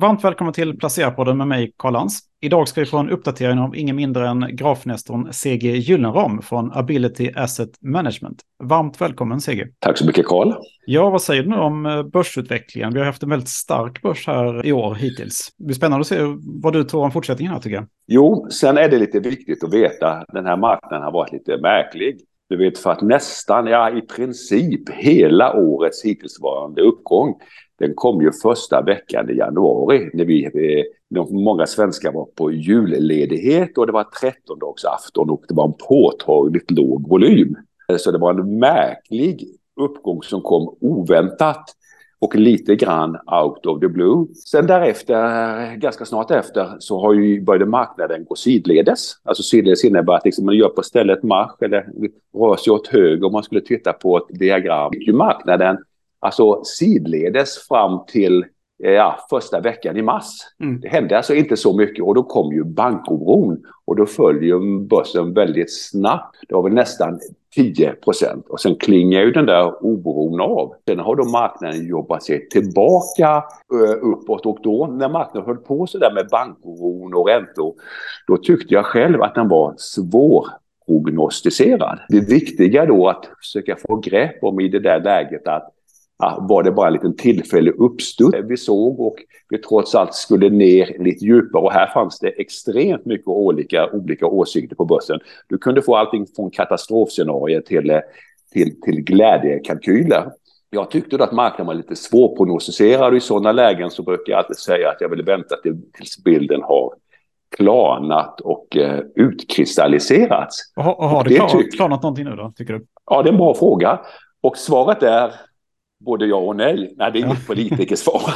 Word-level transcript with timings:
Varmt 0.00 0.24
välkommen 0.24 0.52
till 0.52 0.78
Placera-podden 0.78 1.36
med 1.36 1.48
mig, 1.48 1.72
Karl 1.76 1.92
Lans. 1.92 2.20
Idag 2.40 2.68
ska 2.68 2.80
vi 2.80 2.86
få 2.86 2.98
en 2.98 3.10
uppdatering 3.10 3.58
av 3.58 3.76
ingen 3.76 3.96
mindre 3.96 4.28
än 4.28 4.56
grafnestorn 4.56 5.32
CG 5.32 5.76
Gyllenram 5.76 6.42
från 6.42 6.72
Ability 6.72 7.30
Asset 7.36 7.70
Management. 7.80 8.40
Varmt 8.62 9.00
välkommen 9.00 9.40
CG. 9.40 9.66
Tack 9.78 9.98
så 9.98 10.06
mycket 10.06 10.26
Karl. 10.26 10.52
Ja, 10.86 11.10
vad 11.10 11.22
säger 11.22 11.42
du 11.42 11.48
nu 11.48 11.56
om 11.56 11.86
eh, 11.86 12.02
börsutvecklingen? 12.02 12.92
Vi 12.92 12.98
har 12.98 13.06
haft 13.06 13.22
en 13.22 13.30
väldigt 13.30 13.48
stark 13.48 14.02
börs 14.02 14.26
här 14.26 14.66
i 14.66 14.72
år 14.72 14.94
hittills. 14.94 15.54
Det 15.58 15.64
blir 15.64 15.76
spännande 15.76 16.00
att 16.00 16.06
se 16.06 16.18
vad 16.62 16.72
du 16.72 16.84
tror 16.84 17.04
om 17.04 17.10
fortsättningen 17.10 17.52
här 17.52 17.60
tycker 17.60 17.76
jag. 17.76 17.86
Jo, 18.06 18.46
sen 18.50 18.78
är 18.78 18.88
det 18.88 18.98
lite 18.98 19.20
viktigt 19.20 19.64
att 19.64 19.74
veta 19.74 20.24
den 20.28 20.46
här 20.46 20.56
marknaden 20.56 21.02
har 21.02 21.12
varit 21.12 21.32
lite 21.32 21.56
märklig. 21.56 22.20
Du 22.48 22.56
vet, 22.56 22.78
för 22.78 22.90
att 22.90 23.02
nästan, 23.02 23.66
ja 23.66 23.90
i 23.98 24.00
princip 24.00 24.90
hela 24.90 25.54
årets 25.54 26.04
hittillsvarande 26.04 26.82
uppgång 26.82 27.34
den 27.80 27.92
kom 27.94 28.22
ju 28.22 28.32
första 28.32 28.82
veckan 28.82 29.30
i 29.30 29.36
januari 29.36 30.10
när 30.12 30.24
vi, 30.24 30.44
eh, 30.44 30.84
när 31.08 31.44
många 31.44 31.66
svenskar 31.66 32.12
var 32.12 32.24
på 32.24 32.52
julledighet 32.52 33.78
och 33.78 33.86
det 33.86 33.92
var 33.92 34.04
trettondagsafton 34.04 35.30
och 35.30 35.44
det 35.48 35.54
var 35.54 35.64
en 35.64 35.74
påtagligt 35.88 36.70
låg 36.70 37.08
volym. 37.08 37.56
Så 37.98 38.10
det 38.10 38.18
var 38.18 38.30
en 38.30 38.58
märklig 38.58 39.48
uppgång 39.80 40.22
som 40.22 40.40
kom 40.40 40.76
oväntat 40.80 41.64
och 42.18 42.36
lite 42.36 42.76
grann 42.76 43.16
out 43.42 43.66
of 43.66 43.80
the 43.80 43.88
blue. 43.88 44.26
Sen 44.34 44.66
därefter, 44.66 45.76
ganska 45.76 46.04
snart 46.04 46.30
efter, 46.30 46.76
så 46.78 47.00
har 47.00 47.14
ju 47.14 47.42
började 47.42 47.66
marknaden 47.66 48.24
gå 48.24 48.34
sidledes. 48.34 49.12
Alltså 49.24 49.42
sidledes 49.42 49.84
innebär 49.84 50.12
att 50.12 50.24
liksom 50.24 50.46
man 50.46 50.56
gör 50.56 50.68
på 50.68 50.82
stället 50.82 51.22
marsch 51.22 51.62
eller 51.62 51.86
rör 52.34 52.56
sig 52.56 52.72
åt 52.72 52.86
höger 52.88 53.26
om 53.26 53.32
man 53.32 53.42
skulle 53.42 53.60
titta 53.60 53.92
på 53.92 54.16
ett 54.16 54.38
diagram. 54.38 54.92
Ju 54.92 55.12
marknaden 55.12 55.78
alltså 56.20 56.64
sidledes 56.64 57.68
fram 57.68 58.00
till 58.06 58.44
eh, 58.84 58.90
ja, 58.90 59.26
första 59.30 59.60
veckan 59.60 59.96
i 59.96 60.02
mars. 60.02 60.26
Mm. 60.60 60.80
Det 60.80 60.88
hände 60.88 61.16
alltså 61.16 61.34
inte 61.34 61.56
så 61.56 61.76
mycket 61.76 62.04
och 62.04 62.14
då 62.14 62.22
kom 62.22 62.52
ju 62.52 62.64
bankoron 62.64 63.62
och 63.84 63.96
då 63.96 64.06
följer 64.06 64.86
börsen 64.86 65.34
väldigt 65.34 65.72
snabbt. 65.72 66.36
Det 66.48 66.54
var 66.54 66.62
väl 66.62 66.72
nästan 66.72 67.18
10 67.54 67.92
procent 67.92 68.46
och 68.48 68.60
sen 68.60 68.74
klingar 68.74 69.20
ju 69.20 69.32
den 69.32 69.46
där 69.46 69.84
oron 69.84 70.40
av. 70.40 70.74
Sen 70.88 70.98
har 70.98 71.16
då 71.16 71.24
marknaden 71.24 71.86
jobbat 71.86 72.22
sig 72.22 72.48
tillbaka 72.48 73.44
uh, 73.74 74.12
uppåt 74.12 74.46
och 74.46 74.58
då 74.62 74.86
när 74.86 75.08
marknaden 75.08 75.46
höll 75.46 75.56
på 75.56 75.86
så 75.86 75.98
där 75.98 76.14
med 76.14 76.28
bankoron 76.30 77.14
och 77.14 77.28
räntor 77.28 77.74
då 78.26 78.36
tyckte 78.36 78.74
jag 78.74 78.86
själv 78.86 79.22
att 79.22 79.34
den 79.34 79.48
var 79.48 79.74
svår 79.76 80.46
prognostiserad. 80.86 81.98
Det 82.08 82.20
viktiga 82.20 82.86
då 82.86 83.08
att 83.08 83.30
försöka 83.38 83.76
få 83.76 83.96
grepp 83.96 84.44
om 84.44 84.60
i 84.60 84.68
det 84.68 84.80
där 84.80 85.00
läget 85.00 85.48
att 85.48 85.74
var 86.40 86.62
det 86.62 86.72
bara 86.72 86.86
en 86.86 86.92
liten 86.92 87.16
tillfällig 87.16 87.72
uppstuds 87.78 88.38
vi 88.48 88.56
såg 88.56 89.00
och 89.00 89.16
vi 89.48 89.58
trots 89.58 89.94
allt 89.94 90.14
skulle 90.14 90.50
ner 90.50 90.96
lite 91.04 91.24
djupare 91.24 91.62
och 91.62 91.72
här 91.72 91.86
fanns 91.86 92.18
det 92.18 92.28
extremt 92.28 93.04
mycket 93.04 93.26
olika, 93.26 93.90
olika 93.92 94.26
åsikter 94.26 94.76
på 94.76 94.84
börsen. 94.84 95.20
Du 95.48 95.58
kunde 95.58 95.82
få 95.82 95.96
allting 95.96 96.26
från 96.36 96.50
katastrofscenarier 96.50 97.60
till, 97.60 98.00
till, 98.52 98.80
till 98.80 99.00
glädjekalkyler. 99.02 100.30
Jag 100.70 100.90
tyckte 100.90 101.24
att 101.24 101.32
marknaden 101.32 101.66
var 101.66 101.74
lite 101.74 101.96
svårprognostiserad 101.96 103.10
och 103.10 103.16
i 103.16 103.20
sådana 103.20 103.52
lägen 103.52 103.90
så 103.90 104.02
brukar 104.02 104.32
jag 104.32 104.38
alltid 104.38 104.56
säga 104.56 104.90
att 104.90 105.00
jag 105.00 105.08
vill 105.08 105.22
vänta 105.22 105.56
tills 105.96 106.24
bilden 106.24 106.62
har 106.62 106.94
klarnat 107.56 108.40
och 108.40 108.76
eh, 108.76 109.00
utkristalliserats. 109.14 110.72
Och 110.76 110.84
har, 110.84 110.94
och 110.94 111.08
har 111.08 111.24
det, 111.24 111.30
det 111.30 111.36
klar, 111.36 111.70
klarnat 111.76 112.02
någonting 112.02 112.24
nu 112.24 112.36
då, 112.36 112.52
tycker 112.56 112.72
du? 112.72 112.86
Ja, 113.06 113.22
det 113.22 113.28
är 113.28 113.32
en 113.32 113.38
bra 113.38 113.54
fråga. 113.54 114.00
Och 114.40 114.56
svaret 114.56 115.02
är 115.02 115.32
både 116.00 116.26
ja 116.26 116.36
och 116.36 116.56
nej. 116.56 116.94
Nej, 116.96 117.12
det 117.12 117.18
är 117.18 117.24
inget 117.24 117.46
politikersvar, 117.46 118.34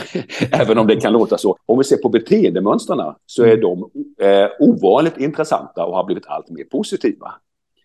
även 0.52 0.78
om 0.78 0.86
det 0.86 0.96
kan 0.96 1.12
låta 1.12 1.38
så. 1.38 1.56
Om 1.66 1.78
vi 1.78 1.84
ser 1.84 1.96
på 1.96 2.08
beteendemönstren 2.08 3.14
så 3.26 3.42
är 3.42 3.58
mm. 3.58 3.60
de 3.60 3.90
eh, 4.24 4.48
ovanligt 4.58 5.18
intressanta 5.18 5.84
och 5.84 5.96
har 5.96 6.04
blivit 6.04 6.26
allt 6.26 6.50
mer 6.50 6.64
positiva. 6.64 7.32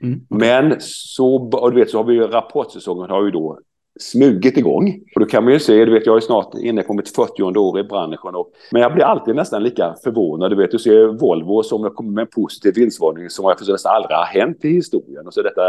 Mm. 0.02 0.22
Men 0.30 0.76
så, 0.80 1.50
du 1.74 1.80
vet, 1.80 1.90
så 1.90 1.98
har 1.98 2.04
vi 2.04 2.20
rapportsäsongen 2.20 3.10
har 3.10 3.26
ju 3.26 3.32
då 3.32 3.60
smugit 4.00 4.58
igång. 4.58 5.02
Och 5.16 5.22
då 5.22 5.26
kan 5.26 5.44
man 5.44 5.54
ju 5.54 5.60
se, 5.60 5.86
du 5.86 5.92
vet 5.92 6.06
jag 6.06 6.18
är 6.18 6.22
snart 6.22 6.54
inne 6.56 6.84
på 6.84 6.94
mitt 6.94 7.16
40 7.16 7.44
år 7.44 7.80
i 7.80 7.84
branschen. 7.84 8.36
Och, 8.36 8.52
men 8.72 8.82
jag 8.82 8.94
blir 8.94 9.04
alltid 9.04 9.36
nästan 9.36 9.64
lika 9.64 9.96
förvånad. 10.04 10.52
Du 10.52 10.56
vet, 10.56 10.72
du 10.72 10.80
ser 10.80 11.08
Volvo 11.08 11.64
som 11.64 11.90
kommer 11.90 12.12
med 12.12 12.22
en 12.22 12.28
positiv 12.28 12.74
vinstvarning 12.76 13.30
som 13.30 13.46
jag 13.46 13.58
förstår 13.58 13.74
nästan 13.74 13.96
aldrig 13.96 14.18
har 14.18 14.26
hänt 14.26 14.66
i 14.66 14.70
historien. 14.70 15.28
Och 15.28 15.34
så 15.34 15.42
detta 15.42 15.62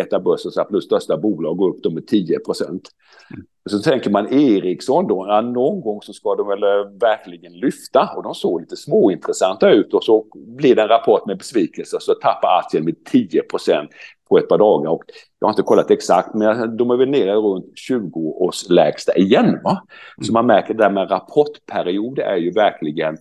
ett 0.00 0.12
av 0.12 0.22
börsens 0.22 0.58
absolut 0.58 0.84
största 0.84 1.16
bolag 1.16 1.56
går 1.56 1.68
upp 1.68 1.82
då 1.82 1.90
med 1.90 2.06
10 2.06 2.38
procent. 2.38 2.82
Mm. 3.30 3.46
Så 3.66 3.78
tänker 3.78 4.10
man 4.10 4.32
Ericsson 4.32 5.06
då, 5.06 5.26
ja, 5.28 5.40
någon 5.40 5.80
gång 5.80 6.02
så 6.02 6.12
ska 6.12 6.34
de 6.34 6.48
väl 6.48 6.62
eh, 6.62 6.98
verkligen 7.00 7.52
lyfta 7.52 8.10
och 8.16 8.22
de 8.22 8.34
såg 8.34 8.60
lite 8.60 8.76
småintressanta 8.76 9.70
ut 9.70 9.94
och 9.94 10.04
så 10.04 10.24
blir 10.34 10.74
det 10.74 10.82
en 10.82 10.88
rapport 10.88 11.26
med 11.26 11.38
besvikelse 11.38 11.96
så 12.00 12.14
tappar 12.14 12.58
aktien 12.58 12.84
med 12.84 13.04
10 13.04 13.42
procent 13.42 13.90
på 14.28 14.38
ett 14.38 14.48
par 14.48 14.58
dagar. 14.58 14.90
Och 14.90 15.02
jag 15.38 15.48
har 15.48 15.52
inte 15.52 15.62
kollat 15.62 15.90
exakt, 15.90 16.34
men 16.34 16.76
de 16.76 16.90
är 16.90 16.96
väl 16.96 17.08
nere 17.08 17.34
runt 17.34 17.66
20 17.74 18.20
års 18.20 18.68
lägsta 18.68 19.16
igen. 19.16 19.58
Va? 19.64 19.82
Så 20.22 20.32
man 20.32 20.46
märker 20.46 20.74
det 20.74 20.82
där 20.82 20.90
med 20.90 21.10
rapportperiod 21.10 22.18
är 22.18 22.36
ju 22.36 22.50
verkligen 22.52 23.16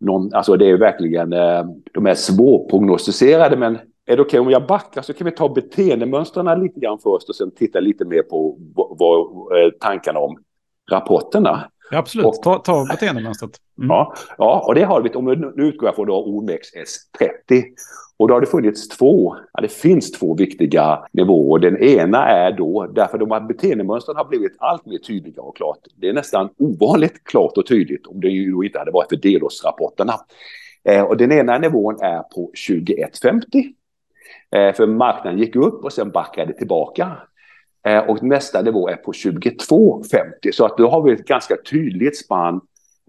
någon, 0.00 0.34
alltså 0.34 0.56
det 0.56 0.64
är 0.64 0.68
ju 0.68 0.76
verkligen, 0.76 1.32
eh, 1.32 1.64
de 1.94 2.06
är 2.06 2.14
svårprognostiserade 2.14 3.56
men 3.56 3.78
är 4.08 4.16
det 4.16 4.22
okej 4.22 4.40
okay 4.40 4.40
om 4.40 4.50
jag 4.50 4.66
backar 4.66 5.02
så 5.02 5.12
kan 5.12 5.24
vi 5.24 5.30
ta 5.30 5.48
beteendemönstren 5.48 6.60
lite 6.60 6.80
grann 6.80 6.98
först 6.98 7.28
och 7.28 7.34
sen 7.34 7.50
titta 7.50 7.80
lite 7.80 8.04
mer 8.04 8.22
på 8.22 8.56
vad, 8.74 9.20
eh, 9.58 9.70
tankarna 9.80 10.20
om 10.20 10.38
rapporterna. 10.90 11.70
Ja, 11.90 11.98
absolut, 11.98 12.26
och, 12.26 12.42
ta, 12.42 12.58
ta 12.58 12.86
beteendemönstret. 12.90 13.50
Mm. 13.78 13.88
Ja, 13.88 14.14
ja, 14.38 14.64
och 14.66 14.74
det 14.74 14.84
har 14.84 15.02
vi, 15.02 15.10
om 15.10 15.52
nu 15.56 15.64
utgår 15.64 15.88
jag 15.88 15.94
från 15.94 16.06
då 16.06 16.26
OMXS30. 16.26 17.64
Och 18.16 18.28
då 18.28 18.34
har 18.34 18.40
det 18.40 18.46
funnits 18.46 18.88
två, 18.88 19.36
ja, 19.52 19.60
det 19.60 19.72
finns 19.72 20.12
två 20.12 20.34
viktiga 20.34 21.06
nivåer. 21.12 21.58
Den 21.58 21.82
ena 21.82 22.26
är 22.26 22.52
då, 22.52 22.86
därför 22.86 23.18
de 23.18 23.30
här 23.30 23.40
beteendemönstren 23.40 24.16
har 24.16 24.24
blivit 24.24 24.56
allt 24.58 24.86
mer 24.86 24.98
tydliga 24.98 25.42
och 25.42 25.56
klart. 25.56 25.78
Det 25.96 26.08
är 26.08 26.12
nästan 26.12 26.48
ovanligt 26.58 27.24
klart 27.24 27.58
och 27.58 27.66
tydligt 27.66 28.06
om 28.06 28.20
det 28.20 28.28
ju 28.28 28.64
inte 28.64 28.78
hade 28.78 28.90
varit 28.90 29.08
för 29.08 29.16
delårsrapporterna. 29.16 30.14
Eh, 30.84 31.02
och 31.02 31.16
den 31.16 31.32
ena 31.32 31.58
nivån 31.58 32.00
är 32.00 32.22
på 32.22 32.50
2150. 32.68 33.74
Eh, 34.56 34.74
för 34.74 34.86
marknaden 34.86 35.38
gick 35.38 35.56
upp 35.56 35.84
och 35.84 35.92
sen 35.92 36.10
backade 36.10 36.52
tillbaka. 36.52 37.16
Eh, 37.86 37.98
och 37.98 38.22
nästa 38.22 38.62
nivå 38.62 38.88
är 38.88 38.96
på 38.96 39.12
22,50. 39.12 40.52
Så 40.52 40.64
att 40.64 40.78
då 40.78 40.88
har 40.88 41.02
vi 41.02 41.12
ett 41.12 41.26
ganska 41.26 41.56
tydligt 41.70 42.18
spann 42.18 42.60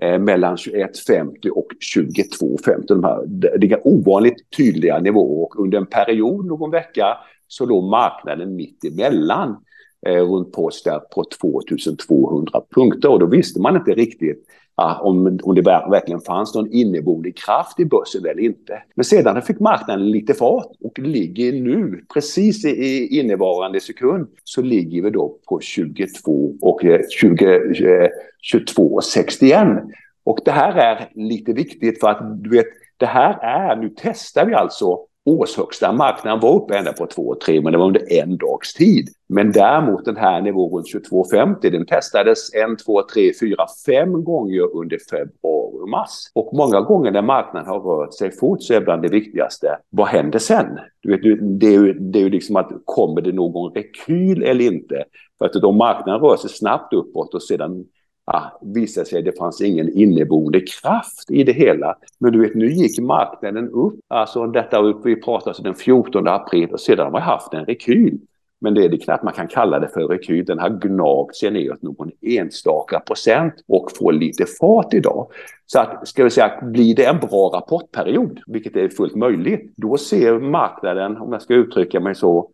eh, 0.01 0.19
mellan 0.19 0.55
21,50 0.55 1.49
och 1.49 1.67
22,50. 1.95 2.83
De 2.87 3.03
här, 3.03 3.23
det 3.57 3.71
är 3.71 3.87
ovanligt 3.87 4.51
tydliga 4.57 4.99
nivåer 4.99 5.43
och 5.43 5.59
under 5.59 5.77
en 5.77 5.85
period, 5.85 6.45
någon 6.45 6.71
vecka, 6.71 7.17
så 7.47 7.65
låg 7.65 7.83
marknaden 7.83 8.55
mitt 8.55 8.83
emellan 8.83 9.57
Eh, 10.05 10.23
runt 10.23 10.51
post 10.51 10.87
på 11.15 11.23
2200 11.41 12.61
punkter 12.75 13.09
och 13.09 13.19
då 13.19 13.25
visste 13.25 13.61
man 13.61 13.75
inte 13.75 13.91
riktigt 13.91 14.45
ah, 14.75 14.99
om, 14.99 15.39
om 15.43 15.55
det 15.55 15.61
verkligen 15.61 16.21
fanns 16.21 16.55
någon 16.55 16.71
inneboende 16.71 17.31
kraft 17.31 17.79
i 17.79 17.85
börsen 17.85 18.25
eller 18.25 18.39
inte. 18.39 18.83
Men 18.95 19.05
sedan 19.05 19.41
fick 19.41 19.59
marknaden 19.59 20.11
lite 20.11 20.33
fart 20.33 20.71
och 20.83 20.99
ligger 20.99 21.53
nu, 21.53 22.03
precis 22.13 22.65
i 22.65 23.19
innevarande 23.19 23.79
sekund, 23.79 24.27
så 24.43 24.61
ligger 24.61 25.01
vi 25.01 25.09
då 25.09 25.37
på 25.47 25.59
22 25.59 26.55
och 26.61 26.85
eh, 26.85 27.01
20, 27.09 27.45
22,61. 28.53 29.53
Eh, 29.53 29.77
och 30.23 30.39
det 30.45 30.51
här 30.51 30.75
är 30.75 31.09
lite 31.15 31.53
viktigt 31.53 31.99
för 31.99 32.07
att 32.07 32.43
du 32.43 32.49
vet, 32.49 32.67
det 32.97 33.05
här 33.05 33.39
är, 33.41 33.75
nu 33.75 33.93
testar 33.97 34.45
vi 34.45 34.53
alltså 34.53 34.99
årshögsta. 35.25 35.91
Marknaden 35.91 36.39
var 36.39 36.55
uppe 36.55 36.77
ända 36.77 36.93
på 36.93 37.05
2,3 37.05 37.63
men 37.63 37.71
det 37.71 37.79
var 37.79 37.85
under 37.85 38.13
en 38.13 38.37
dags 38.37 38.73
tid. 38.73 39.09
Men 39.33 39.51
däremot 39.51 40.05
den 40.05 40.17
här 40.17 40.41
nivån 40.41 40.71
runt 40.71 40.87
22,50 41.11 41.69
den 41.69 41.85
testades 41.85 42.53
en, 42.53 42.77
två, 42.77 43.01
tre, 43.13 43.31
fyra, 43.39 43.65
fem 43.85 44.23
gånger 44.23 44.75
under 44.75 44.97
februari 45.09 45.79
och 45.81 45.89
mars. 45.89 46.09
Och 46.33 46.49
många 46.53 46.81
gånger 46.81 47.11
när 47.11 47.21
marknaden 47.21 47.69
har 47.69 47.79
rört 47.79 48.13
sig 48.13 48.31
fort 48.31 48.63
så 48.63 48.73
är 48.73 48.81
bland 48.81 49.01
det 49.01 49.07
viktigaste, 49.07 49.77
vad 49.89 50.07
händer 50.07 50.39
sen? 50.39 50.79
Du 51.01 51.11
vet, 51.11 51.39
det 51.59 51.67
är 51.67 51.71
ju, 51.71 51.93
det 51.93 52.19
är 52.19 52.23
ju 52.23 52.29
liksom 52.29 52.55
att 52.55 52.71
kommer 52.85 53.21
det 53.21 53.31
någon 53.31 53.73
rekyl 53.73 54.43
eller 54.43 54.65
inte? 54.65 55.03
För 55.37 55.45
att 55.45 55.55
om 55.55 55.77
marknaden 55.77 56.21
rör 56.21 56.37
sig 56.37 56.49
snabbt 56.49 56.93
uppåt 56.93 57.33
och 57.33 57.43
sedan 57.43 57.85
ja, 58.25 58.59
visade 58.61 59.05
sig 59.05 59.19
att 59.19 59.25
det 59.25 59.37
fanns 59.37 59.61
ingen 59.61 59.97
inneboende 59.97 60.59
kraft 60.59 61.31
i 61.31 61.43
det 61.43 61.53
hela. 61.53 61.95
Men 62.19 62.33
du 62.33 62.41
vet, 62.41 62.55
nu 62.55 62.71
gick 62.71 62.99
marknaden 62.99 63.69
upp. 63.69 63.99
Alltså 64.07 64.47
detta 64.47 64.79
upp, 64.79 65.05
vi 65.05 65.21
pratade 65.21 65.49
alltså 65.49 65.63
den 65.63 65.75
14 65.75 66.27
april 66.27 66.69
och 66.71 66.79
sedan 66.79 67.05
har 67.05 67.11
man 67.11 67.21
haft 67.21 67.53
en 67.53 67.65
rekyl. 67.65 68.19
Men 68.61 68.73
det 68.73 68.85
är 68.85 68.89
det 68.89 68.97
knappt 68.97 69.23
man 69.23 69.33
kan 69.33 69.47
kalla 69.47 69.79
det 69.79 69.87
för 69.87 70.07
rekyl. 70.07 70.45
Den 70.45 70.59
har 70.59 70.69
gnagt 70.69 71.35
sig 71.35 71.51
neråt 71.51 71.81
någon 71.81 72.11
enstaka 72.21 72.99
procent 72.99 73.53
och 73.67 73.91
får 73.97 74.11
lite 74.11 74.45
fart 74.45 74.93
idag. 74.93 75.27
Så 75.65 75.79
att, 75.79 76.07
ska 76.07 76.23
vi 76.23 76.29
säga, 76.29 76.61
blir 76.61 76.95
det 76.95 77.05
en 77.05 77.19
bra 77.19 77.51
rapportperiod, 77.53 78.39
vilket 78.47 78.75
är 78.75 78.89
fullt 78.89 79.15
möjligt, 79.15 79.73
då 79.77 79.97
ser 79.97 80.39
marknaden, 80.39 81.17
om 81.17 81.33
jag 81.33 81.41
ska 81.41 81.53
uttrycka 81.53 81.99
mig 81.99 82.15
så, 82.15 82.49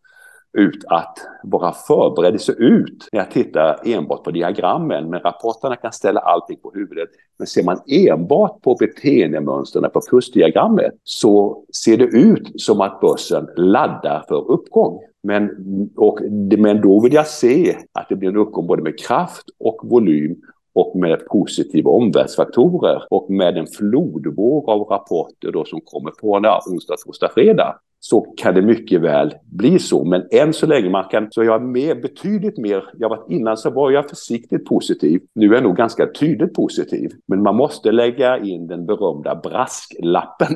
ut 0.58 0.86
att 0.88 1.18
vara 1.44 1.72
förberedd 1.72 2.42
se 2.42 2.52
ut 2.52 3.10
när 3.12 3.20
jag 3.20 3.32
tittar 3.32 3.80
enbart 3.86 4.24
på 4.24 4.32
diagrammen. 4.32 5.10
Men 5.10 5.20
rapporterna 5.20 5.76
kan 5.76 5.92
ställa 5.92 6.20
allting 6.20 6.58
på 6.62 6.72
huvudet. 6.76 7.10
Men 7.38 7.48
ser 7.48 7.64
man 7.64 7.80
enbart 7.88 8.62
på 8.62 8.76
beteendemönstren 8.80 9.92
på 9.94 10.02
kursdiagrammet 10.02 10.94
så 11.04 11.64
ser 11.84 11.98
det 11.98 12.06
ut 12.06 12.62
som 12.62 12.82
att 12.82 13.00
börsen 13.02 13.48
laddar 13.56 14.26
för 14.28 14.52
uppgång. 14.52 15.00
Men, 15.26 15.50
och, 15.96 16.20
men 16.58 16.82
då 16.82 17.00
vill 17.00 17.14
jag 17.14 17.28
se 17.28 17.78
att 17.92 18.10
det 18.10 18.16
blir 18.16 18.30
en 18.30 18.38
uppgång 18.38 18.68
både 18.68 18.84
med 18.84 19.00
kraft 19.00 19.44
och 19.60 19.80
volym 19.84 20.36
och 20.74 20.96
med 20.96 21.26
positiva 21.26 21.92
omvärldsfaktorer 21.92 23.04
och 23.10 23.30
med 23.30 23.58
en 23.58 23.68
flodvåg 23.68 24.70
av 24.70 24.82
rapporter 24.82 25.52
då 25.52 25.66
som 25.66 25.82
kommer 25.82 26.12
på 26.12 26.32
onsdag, 26.72 26.96
torsdag, 27.06 27.30
fredag 27.34 27.80
så 28.08 28.22
kan 28.22 28.56
det 28.56 28.62
mycket 28.62 29.02
väl 29.02 29.34
bli 29.46 29.80
så. 29.80 30.04
Men 30.04 30.28
än 30.32 30.54
så 30.54 30.66
länge 30.66 30.90
man 30.90 31.04
kan, 31.04 31.28
så 31.32 31.44
jag 31.44 31.56
är 31.56 31.66
med 31.66 32.02
betydligt 32.02 32.58
mer, 32.58 32.84
jag 32.98 33.10
var 33.10 33.24
innan 33.30 33.58
så 33.58 33.70
var 33.70 33.92
jag 33.92 34.10
försiktigt 34.10 34.66
positiv, 34.66 35.22
nu 35.36 35.50
är 35.50 35.54
jag 35.54 35.64
nog 35.64 35.76
ganska 35.76 36.08
tydligt 36.20 36.54
positiv. 36.54 37.12
Men 37.28 37.44
man 37.44 37.56
måste 37.56 37.92
lägga 37.92 38.38
in 38.38 38.68
den 38.68 38.86
berömda 38.86 39.36
brasklappen. 39.36 40.48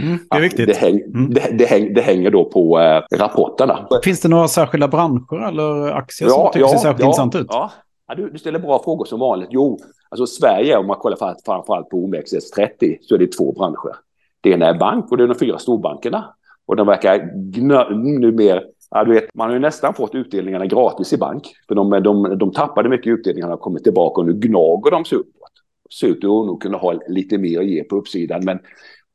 Mm, 0.00 0.18
det 0.30 0.36
är 0.36 0.40
viktigt. 0.40 0.66
Det, 0.66 0.76
häng, 0.76 1.00
mm. 1.00 1.34
det, 1.34 1.58
det, 1.58 1.64
häng, 1.64 1.94
det, 1.94 2.00
hänger 2.00 2.30
då 2.30 2.44
på 2.44 2.80
äh, 2.80 3.18
rapporterna. 3.18 3.88
Finns 4.04 4.20
det 4.20 4.28
några 4.28 4.48
särskilda 4.48 4.88
branscher 4.88 5.48
eller 5.48 5.92
aktier 5.92 6.28
som 6.28 6.50
tycker 6.52 6.60
ja, 6.60 6.68
ser 6.68 6.78
särskilt 6.78 7.00
ja, 7.00 7.06
intressant 7.06 7.34
ut? 7.34 7.46
Ja. 7.50 7.70
Ja, 8.08 8.14
du, 8.14 8.30
du, 8.30 8.38
ställer 8.38 8.58
bra 8.58 8.82
frågor 8.84 9.04
som 9.04 9.20
vanligt. 9.20 9.48
Jo, 9.52 9.78
alltså 10.08 10.26
Sverige, 10.26 10.76
om 10.76 10.86
man 10.86 10.96
kollar 10.96 11.16
framförallt 11.44 11.88
på 11.88 11.96
OMXS30, 11.96 12.96
så 13.00 13.14
är 13.14 13.18
det 13.18 13.32
två 13.32 13.52
branscher. 13.52 13.96
Det 14.40 14.50
ena 14.50 14.66
är 14.66 14.74
bank 14.74 15.10
och 15.10 15.16
det 15.16 15.24
är 15.24 15.28
de 15.28 15.38
fyra 15.38 15.58
storbankerna. 15.58 16.34
Och 16.66 16.76
de 16.76 16.86
verkar 16.86 17.30
nu 17.94 18.32
mer 18.32 18.64
Ja, 18.90 19.04
du 19.04 19.12
vet, 19.12 19.34
man 19.34 19.48
har 19.48 19.54
ju 19.54 19.60
nästan 19.60 19.94
fått 19.94 20.14
utdelningarna 20.14 20.66
gratis 20.66 21.12
i 21.12 21.16
bank. 21.16 21.54
För 21.68 21.74
de, 21.74 21.90
de, 21.90 22.38
de 22.38 22.52
tappade 22.52 22.88
mycket 22.88 23.06
utdelningar 23.06 23.50
och 23.50 23.60
kommit 23.60 23.84
tillbaka 23.84 24.20
och 24.20 24.26
nu 24.26 24.32
gnager 24.32 24.90
de 24.90 25.04
sig 25.04 25.18
uppåt. 25.18 25.52
Ser 26.00 26.08
ut 26.08 26.16
att 26.16 26.22
nog 26.22 26.62
kunna 26.62 26.78
ha 26.78 27.00
lite 27.08 27.38
mer 27.38 27.60
att 27.60 27.66
ge 27.66 27.84
på 27.84 27.96
uppsidan. 27.96 28.44
Men 28.44 28.58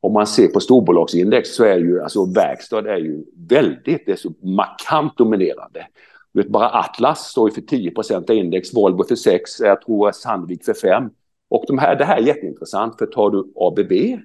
om 0.01 0.13
man 0.13 0.27
ser 0.27 0.47
på 0.47 0.59
storbolagsindex 0.59 1.55
så 1.55 1.63
är 1.63 1.77
ju 1.77 2.01
alltså 2.01 2.25
verkstad 2.25 2.93
är 2.93 2.97
ju 2.97 3.23
väldigt, 3.49 4.05
det 4.05 4.11
är 4.11 4.15
så 4.15 4.33
markant 4.41 5.17
dominerande. 5.17 5.87
Du 6.33 6.41
vet, 6.41 6.51
bara 6.51 6.69
Atlas 6.69 7.19
står 7.19 7.49
ju 7.49 7.53
för 7.55 7.61
10 7.61 7.91
procent 7.91 8.29
av 8.29 8.35
index, 8.35 8.73
Volvo 8.73 9.03
för 9.03 9.15
6, 9.15 9.59
jag 9.59 9.81
tror 9.81 10.11
Sandvik 10.11 10.65
för 10.65 10.73
5. 10.73 11.09
Och 11.49 11.63
de 11.67 11.77
här, 11.77 11.95
det 11.95 12.05
här 12.05 12.17
är 12.17 12.21
jätteintressant 12.21 12.97
för 12.97 13.05
tar 13.05 13.29
du 13.29 13.53
ABB, 13.55 14.21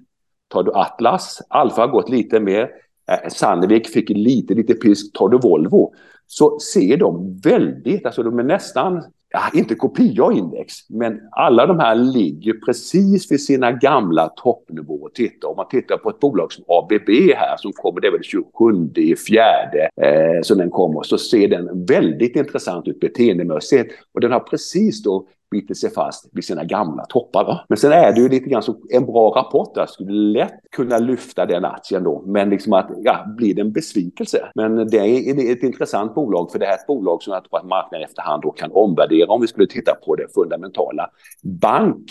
tar 0.48 0.62
du 0.62 0.72
Atlas, 0.72 1.42
Alfa 1.48 1.80
har 1.80 1.88
gått 1.88 2.08
lite 2.08 2.40
mer, 2.40 2.70
Eh, 3.10 3.28
Sandvik 3.28 3.88
fick 3.88 4.10
lite, 4.10 4.54
lite 4.54 4.74
pisk. 4.74 5.12
Tar 5.12 5.28
du 5.28 5.38
Volvo 5.38 5.94
så 6.26 6.58
ser 6.60 6.96
de 6.96 7.40
väldigt, 7.44 8.06
alltså 8.06 8.22
de 8.22 8.38
är 8.38 8.42
nästan, 8.42 9.02
ja, 9.30 9.40
inte 9.54 9.74
kopia 9.74 10.32
index, 10.32 10.74
men 10.88 11.20
alla 11.30 11.66
de 11.66 11.78
här 11.78 11.94
ligger 11.94 12.52
precis 12.52 13.32
vid 13.32 13.40
sina 13.40 13.72
gamla 13.72 14.28
toppnivåer. 14.28 15.10
Titta, 15.14 15.46
om 15.46 15.56
man 15.56 15.68
tittar 15.68 15.96
på 15.96 16.10
ett 16.10 16.20
bolag 16.20 16.52
som 16.52 16.64
ABB 16.68 17.08
här 17.36 17.56
som 17.56 17.72
kommer, 17.72 18.00
det 18.00 18.06
är 18.06 18.12
väl 18.12 18.22
27 18.22 18.90
i 18.96 19.16
fjärde 19.16 19.88
eh, 20.02 20.42
som 20.42 20.58
den 20.58 20.70
kommer, 20.70 21.02
så 21.02 21.18
ser 21.18 21.48
den 21.48 21.84
väldigt 21.84 22.36
intressant 22.36 22.88
ut 22.88 23.00
beteendemässigt 23.00 23.94
och 24.14 24.20
den 24.20 24.32
har 24.32 24.40
precis 24.40 25.02
då 25.02 25.26
biter 25.54 25.74
sig 25.74 25.90
fast 25.90 26.28
vid 26.32 26.44
sina 26.44 26.64
gamla 26.64 27.04
toppar. 27.04 27.44
Va? 27.44 27.64
Men 27.68 27.78
sen 27.78 27.92
är 27.92 28.12
det 28.12 28.20
ju 28.20 28.28
lite 28.28 28.48
grann 28.48 28.62
så 28.62 28.76
en 28.90 29.06
bra 29.06 29.30
rapport 29.30 29.72
Jag 29.74 29.88
skulle 29.88 30.12
lätt 30.12 30.60
kunna 30.76 30.98
lyfta 30.98 31.46
den 31.46 31.64
aktien 31.64 32.04
då. 32.04 32.22
Men 32.26 32.50
liksom 32.50 32.72
att, 32.72 32.90
ja, 32.98 33.24
blir 33.36 33.54
det 33.54 33.60
en 33.60 33.72
besvikelse? 33.72 34.38
Men 34.54 34.88
det 34.88 34.98
är 34.98 35.52
ett 35.52 35.62
intressant 35.62 36.14
bolag 36.14 36.52
för 36.52 36.58
det 36.58 36.66
här 36.66 36.72
är 36.72 36.78
ett 36.78 36.86
bolag 36.86 37.22
som 37.22 37.32
jag 37.32 37.44
tror 37.44 37.58
att 37.58 37.66
marknaden 37.66 38.04
efterhand 38.04 38.42
då 38.42 38.50
kan 38.50 38.70
omvärdera 38.72 39.32
om 39.32 39.40
vi 39.40 39.46
skulle 39.46 39.66
titta 39.66 39.94
på 39.94 40.16
det 40.16 40.26
fundamentala. 40.34 41.10
Bank 41.42 42.10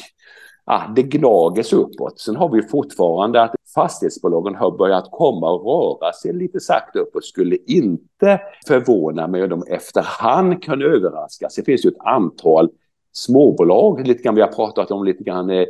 ja, 0.66 0.94
det 0.96 1.04
gnager 1.04 1.64
sig 1.64 1.80
uppåt. 1.80 2.20
Sen 2.20 2.36
har 2.36 2.50
vi 2.50 2.62
fortfarande 2.62 3.42
att 3.42 3.56
fastighetsbolagen 3.76 4.56
har 4.56 4.78
börjat 4.78 5.08
komma 5.12 5.52
och 5.52 5.66
röra 5.66 6.14
sig 6.14 6.34
lite 6.34 6.60
sakta 6.60 7.00
uppåt. 7.00 7.26
Skulle 7.26 7.58
inte 7.68 8.42
förvåna 8.68 9.28
mig 9.28 9.44
om 9.44 9.50
de 9.50 9.64
efterhand 9.68 10.64
kan 10.64 10.82
överraskas. 10.82 11.56
Det 11.56 11.64
finns 11.64 11.86
ju 11.86 11.90
ett 11.90 12.06
antal 12.06 12.70
småbolag, 13.14 14.08
lite 14.08 14.24
grann 14.24 14.36
vi 14.36 14.42
har 14.42 14.48
pratat 14.48 14.92
om 14.92 15.04
lite 15.04 15.24
grann 15.24 15.50
eh, 15.50 15.66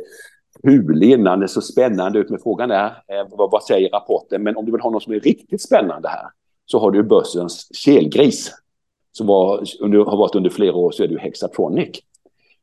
hur 0.62 0.82
det 1.40 1.48
så 1.48 1.60
spännande 1.60 2.18
ut. 2.18 2.30
med 2.30 2.40
frågan 2.42 2.68
där, 2.68 2.86
eh, 2.86 3.26
vad, 3.30 3.50
vad 3.50 3.62
säger 3.62 3.90
rapporten? 3.90 4.42
Men 4.42 4.56
om 4.56 4.64
du 4.64 4.72
vill 4.72 4.80
ha 4.80 4.90
något 4.90 5.02
som 5.02 5.12
är 5.12 5.20
riktigt 5.20 5.62
spännande 5.62 6.08
här 6.08 6.26
så 6.66 6.78
har 6.78 6.90
du 6.90 7.02
börsens 7.02 7.68
kelgris 7.76 8.52
som 9.12 9.26
var, 9.26 9.64
under, 9.80 9.98
har 9.98 10.16
varit 10.16 10.34
under 10.34 10.50
flera 10.50 10.76
år 10.76 10.90
så 10.90 11.02
är 11.02 11.06
det 11.06 11.14
ju 11.14 11.20
Hexatronic. 11.20 12.00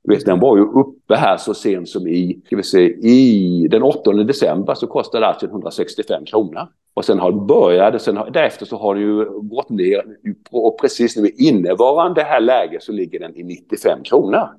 Du 0.03 0.15
vet, 0.15 0.25
den 0.25 0.39
var 0.39 0.57
ju 0.57 0.63
uppe 0.63 1.15
här 1.15 1.37
så 1.37 1.53
sent 1.53 1.89
som 1.89 2.07
i, 2.07 2.41
ska 2.45 2.55
vi 2.55 2.63
se, 2.63 2.83
i 3.07 3.67
den 3.71 3.83
8 3.83 4.11
december 4.11 4.73
så 4.73 4.87
kostade 4.87 5.27
aktien 5.27 5.51
165 5.51 6.25
kronor. 6.25 6.67
Och 6.93 7.05
sen 7.05 7.19
har 7.19 7.31
börjat, 7.31 8.01
sen 8.01 8.17
har, 8.17 8.29
därefter 8.29 8.65
så 8.65 8.77
har 8.77 8.95
den 8.95 9.03
ju 9.03 9.25
gått 9.41 9.69
ner 9.69 10.03
och 10.51 10.79
precis 10.81 11.17
nu 11.17 11.27
i 11.27 11.47
innevarande 11.47 12.23
här 12.23 12.41
läge 12.41 12.77
så 12.81 12.91
ligger 12.91 13.19
den 13.19 13.35
i 13.35 13.43
95 13.43 14.03
kronor. 14.03 14.49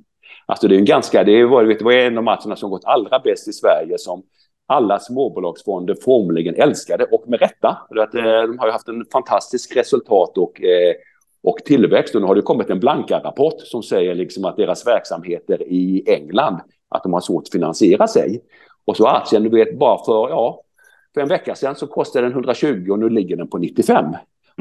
Alltså 0.53 0.69
det 0.69 0.75
är 0.75 0.79
en 0.79 0.85
ganska, 0.85 1.25
det 1.25 1.45
var, 1.45 1.65
vet, 1.65 1.79
det 1.79 1.85
var 1.85 1.93
en 1.93 2.19
av 2.19 2.25
matcherna 2.25 2.57
som 2.57 2.71
gått 2.71 2.85
allra 2.85 3.19
bäst 3.19 3.49
i 3.49 3.53
Sverige 3.53 3.99
som 3.99 4.23
alla 4.67 4.99
småbolagsfonder 4.99 5.97
formligen 6.05 6.55
älskade 6.55 7.05
och 7.05 7.29
med 7.29 7.41
rätta. 7.41 7.69
Att, 7.69 8.15
eh, 8.15 8.23
de 8.23 8.59
har 8.59 8.67
ju 8.67 8.73
haft 8.73 8.89
en 8.89 9.05
fantastisk 9.13 9.77
resultat 9.77 10.39
och, 10.39 10.63
eh, 10.63 10.95
och 11.43 11.57
tillväxt. 11.65 12.15
Och 12.15 12.21
nu 12.21 12.27
har 12.27 12.35
det 12.35 12.43
kommit 12.43 12.71
en 12.71 12.81
Blanka-rapport 12.81 13.55
som 13.59 13.83
säger 13.83 14.15
liksom 14.15 14.45
att 14.45 14.57
deras 14.57 14.87
verksamheter 14.87 15.63
i 15.63 16.05
England, 16.07 16.61
att 16.89 17.03
de 17.03 17.13
har 17.13 17.21
svårt 17.21 17.43
att 17.43 17.53
finansiera 17.53 18.07
sig. 18.07 18.43
Och 18.85 18.97
så 18.97 19.07
aktien, 19.07 19.43
du 19.43 19.49
vet, 19.51 19.79
bara 19.79 20.05
för, 20.05 20.29
ja, 20.29 20.63
för 21.15 21.21
en 21.21 21.29
vecka 21.29 21.55
sedan 21.55 21.77
så 21.77 21.87
kostade 21.87 22.27
den 22.27 22.33
120 22.33 22.91
och 22.91 22.99
nu 22.99 23.09
ligger 23.09 23.37
den 23.37 23.49
på 23.49 23.59
95. 23.59 24.05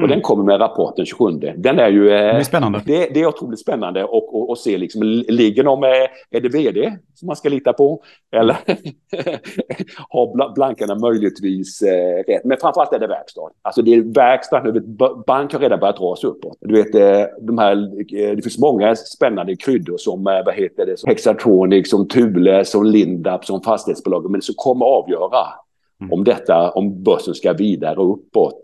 Och 0.02 0.08
den 0.08 0.20
kommer 0.20 0.44
med 0.44 0.60
rapporten 0.60 1.06
27. 1.06 1.30
Den 1.56 1.78
är 1.78 1.88
ju... 1.88 2.10
Eh, 2.10 2.18
det 2.18 2.40
är 2.40 2.42
spännande. 2.42 2.82
Det, 2.86 3.08
det 3.14 3.20
är 3.20 3.26
otroligt 3.26 3.60
spännande 3.60 4.04
och, 4.04 4.34
och, 4.34 4.50
och 4.50 4.58
se 4.58 4.78
liksom, 4.78 5.02
ligger 5.28 5.64
de 5.64 5.80
med, 5.80 6.08
är 6.30 6.40
det 6.40 6.48
vd 6.48 6.98
som 7.14 7.26
man 7.26 7.36
ska 7.36 7.48
lita 7.48 7.72
på? 7.72 8.02
Eller 8.32 8.56
har 10.08 10.54
blankarna 10.54 10.94
möjligtvis 10.94 11.82
eh, 11.82 12.24
rätt? 12.26 12.44
Men 12.44 12.58
framförallt 12.60 12.92
är 12.92 12.98
det 12.98 13.06
verkstad. 13.06 13.50
Alltså 13.62 13.82
det 13.82 13.94
är 13.94 14.02
verkstad, 14.02 14.62
bank 15.26 15.52
har 15.52 15.60
redan 15.60 15.80
börjat 15.80 15.96
dra 15.96 16.16
sig 16.16 16.30
uppåt. 16.30 16.58
Du 16.60 16.82
vet, 16.82 16.94
eh, 16.94 17.34
de 17.40 17.58
här, 17.58 17.72
eh, 17.72 18.36
det 18.36 18.42
finns 18.42 18.58
många 18.58 18.96
spännande 18.96 19.56
kryddor 19.56 19.96
som, 19.96 20.26
eh, 20.26 20.44
vad 20.44 20.54
heter 20.54 20.86
det, 20.86 20.96
som 20.96 21.08
Hexatronic, 21.08 21.90
som 21.90 22.08
Thule, 22.08 22.64
som 22.64 22.86
Lindab, 22.86 23.44
som 23.44 23.62
fastighetsbolag, 23.62 24.30
men 24.30 24.42
som 24.42 24.54
kommer 24.58 24.86
avgöra 24.86 25.46
mm. 26.00 26.12
om 26.12 26.24
detta, 26.24 26.70
om 26.70 27.02
börsen 27.02 27.34
ska 27.34 27.52
vidare 27.52 27.96
uppåt 27.96 28.62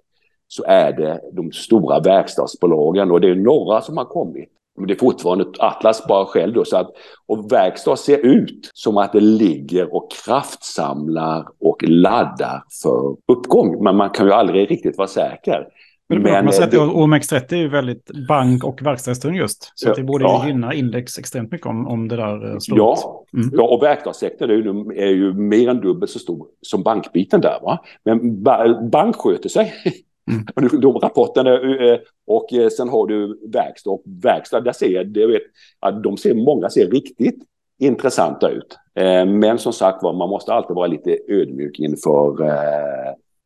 så 0.49 0.65
är 0.65 0.93
det 0.93 1.21
de 1.33 1.53
stora 1.53 2.01
verkstadsbolagen 2.01 3.11
och 3.11 3.21
det 3.21 3.29
är 3.29 3.35
några 3.35 3.81
som 3.81 3.97
har 3.97 4.05
kommit. 4.05 4.49
Men 4.79 4.87
det 4.87 4.95
är 4.95 4.99
fortfarande 4.99 5.45
Atlas 5.59 6.07
bara 6.07 6.25
själv 6.25 6.55
då. 6.55 6.65
Så 6.65 6.77
att, 6.77 6.91
och 7.27 7.53
verkstad 7.53 7.97
ser 7.97 8.19
ut 8.19 8.71
som 8.75 8.97
att 8.97 9.13
det 9.13 9.21
ligger 9.21 9.95
och 9.95 10.13
kraftsamlar 10.25 11.47
och 11.61 11.83
laddar 11.83 12.63
för 12.83 13.17
uppgång. 13.33 13.85
Men 13.85 13.97
man 13.97 14.11
kan 14.11 14.27
ju 14.27 14.33
aldrig 14.33 14.71
riktigt 14.71 14.99
vara 14.99 15.09
säker. 15.09 15.67
Men, 16.09 16.23
men 16.23 16.45
man 16.45 16.53
säger 16.53 16.69
att 16.69 16.75
OMX30 16.75 17.55
är 17.55 17.69
väldigt 17.69 18.11
bank 18.29 18.65
och 18.65 18.83
verkstadstung 18.83 19.35
just. 19.35 19.73
Så 19.75 19.95
det 19.95 20.03
borde 20.03 20.25
ja. 20.25 20.45
gynna 20.47 20.75
index 20.75 21.19
extremt 21.19 21.53
mycket 21.53 21.67
om, 21.67 21.89
om 21.89 22.09
det 22.09 22.17
där 22.17 22.53
eh, 22.53 22.59
slår 22.59 22.79
ja. 22.79 23.25
Mm. 23.35 23.51
ja, 23.53 23.63
och 23.63 23.83
verkstadssektorn 23.83 24.51
är 24.51 24.55
ju, 24.55 25.03
är 25.03 25.15
ju 25.15 25.33
mer 25.33 25.69
än 25.69 25.81
dubbelt 25.81 26.11
så 26.11 26.19
stor 26.19 26.47
som 26.63 26.83
bankbiten 26.83 27.41
där. 27.41 27.59
Va? 27.63 27.85
Men 28.05 28.43
bank 28.91 29.17
sköter 29.17 29.49
sig. 29.49 29.73
Mm. 30.29 30.81
De 30.81 30.99
rapporterna 30.99 31.55
eh, 31.55 31.99
och 32.27 32.53
eh, 32.53 32.69
sen 32.69 32.89
har 32.89 33.07
du 33.07 33.49
verkstad 33.53 33.91
och 33.91 34.03
verkstad, 34.23 34.61
där 34.61 34.73
ser 34.73 35.05
det, 35.05 35.27
vet, 35.27 35.43
att 35.81 36.03
de 36.03 36.17
ser, 36.17 36.35
många 36.35 36.71
ser 36.71 36.91
riktigt 36.91 37.43
intressanta 37.79 38.51
ut. 38.51 38.77
Eh, 38.95 39.27
men 39.27 39.59
som 39.59 39.73
sagt 39.73 40.03
var, 40.03 40.13
man 40.13 40.29
måste 40.29 40.53
alltid 40.53 40.77
vara 40.77 40.87
lite 40.87 41.19
ödmjuk 41.29 41.79
inför 41.79 42.37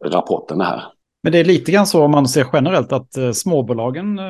rapporterna 0.04 0.64
här. 0.64 0.82
Men 1.22 1.32
det 1.32 1.38
är 1.38 1.44
lite 1.44 1.72
grann 1.72 1.86
så 1.86 2.04
om 2.04 2.10
man 2.10 2.28
ser 2.28 2.46
generellt 2.52 2.92
att 2.92 3.36
småbolagen 3.36 4.20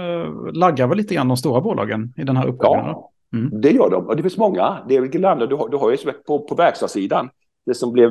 laggar 0.52 0.86
väl 0.86 0.98
lite 0.98 1.14
grann 1.14 1.28
de 1.28 1.36
stora 1.36 1.60
bolagen 1.60 2.14
i 2.16 2.24
den 2.24 2.36
här 2.36 2.46
uppgången? 2.46 2.84
Ja, 2.86 3.10
mm. 3.32 3.60
det 3.60 3.70
gör 3.70 3.90
de. 3.90 4.06
Och 4.06 4.16
det 4.16 4.22
finns 4.22 4.36
många. 4.36 4.78
Det 4.88 4.96
är, 4.96 5.46
du, 5.46 5.56
har, 5.56 5.68
du 5.68 5.76
har 5.76 5.90
ju 5.90 5.96
på, 6.26 6.38
på 6.38 6.54
verkstadssidan 6.54 7.30
det 7.66 7.74
som 7.74 7.92
blev 7.92 8.10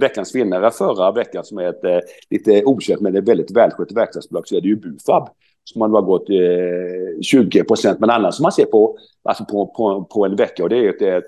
veckans 0.00 0.34
vinnare 0.34 0.70
förra 0.70 1.12
veckan 1.12 1.44
som 1.44 1.58
är 1.58 1.68
ett 1.68 1.84
eh, 1.84 1.98
lite 2.30 2.64
okänt 2.64 3.00
men 3.00 3.16
ett 3.16 3.28
väldigt 3.28 3.56
välskött 3.56 3.92
verkstadsbolag 3.92 4.48
så 4.48 4.56
är 4.56 4.60
det 4.60 4.68
ju 4.68 4.76
Bufab 4.76 5.28
som 5.64 5.80
har 5.80 6.02
gått 6.02 6.30
eh, 6.30 7.20
20 7.22 7.64
procent. 7.64 8.00
Men 8.00 8.10
annars 8.10 8.34
som 8.34 8.42
man 8.42 8.52
ser 8.52 8.64
på, 8.64 8.98
alltså 9.22 9.44
på, 9.44 9.66
på, 9.66 10.04
på 10.04 10.26
en 10.26 10.36
vecka 10.36 10.62
och 10.62 10.68
det 10.68 10.76
är 10.76 10.88
ett, 10.88 11.24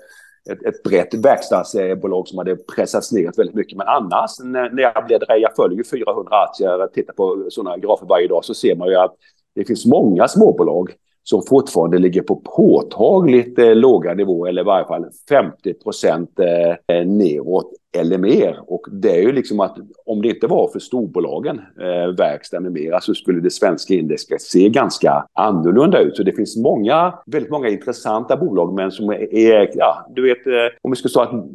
ett, 0.49 0.65
ett 0.65 0.83
brett 0.83 1.13
verkstadsbolag 1.13 2.27
som 2.27 2.37
hade 2.37 2.55
pressats 2.55 3.11
ner 3.11 3.31
väldigt 3.37 3.55
mycket. 3.55 3.77
Men 3.77 3.87
annars 3.87 4.31
när, 4.43 4.69
när 4.69 4.83
jag 4.83 5.05
bläddrar, 5.07 5.35
jag 5.35 5.55
följer 5.55 5.77
ju 5.77 5.83
400 5.83 6.31
aktier, 6.31 6.87
tittar 6.87 7.13
på 7.13 7.47
sådana 7.49 7.77
grafer 7.77 8.05
varje 8.05 8.27
dag 8.27 8.45
så 8.45 8.53
ser 8.53 8.75
man 8.75 8.87
ju 8.87 8.95
att 8.95 9.15
det 9.55 9.65
finns 9.65 9.85
många 9.85 10.27
småbolag 10.27 10.91
som 11.29 11.41
fortfarande 11.49 11.97
ligger 11.97 12.21
på 12.21 12.35
påtagligt 12.35 13.59
eh, 13.59 13.75
låga 13.75 14.13
nivåer 14.13 14.49
eller 14.49 14.61
i 14.61 14.65
varje 14.65 14.87
fall 14.87 15.05
50 15.29 15.73
procent 15.73 16.39
eh, 16.39 17.05
neråt 17.05 17.71
eller 17.95 18.17
mer. 18.17 18.59
Och 18.67 18.85
det 18.91 19.11
är 19.11 19.21
ju 19.21 19.31
liksom 19.31 19.59
att 19.59 19.77
om 20.05 20.21
det 20.21 20.29
inte 20.29 20.47
var 20.47 20.67
för 20.67 20.79
storbolagen, 20.79 21.61
eh, 21.79 22.15
verkstad 22.17 22.59
med 22.59 22.71
mera, 22.71 23.01
så 23.01 23.13
skulle 23.13 23.41
det 23.41 23.51
svenska 23.51 23.93
indexet 23.93 24.41
se 24.41 24.69
ganska 24.69 25.27
annorlunda 25.33 25.99
ut. 25.99 26.17
Så 26.17 26.23
det 26.23 26.33
finns 26.33 26.57
många, 26.57 27.13
väldigt 27.25 27.51
många 27.51 27.69
intressanta 27.69 28.37
bolag, 28.37 28.73
men 28.73 28.91
som 28.91 29.09
är, 29.09 29.69
ja, 29.77 30.07
du 30.15 30.21
vet, 30.21 30.47
eh, 30.47 30.77
om 30.81 30.91
vi 30.91 30.95
ska 30.95 31.09
säga 31.09 31.23
att 31.23 31.45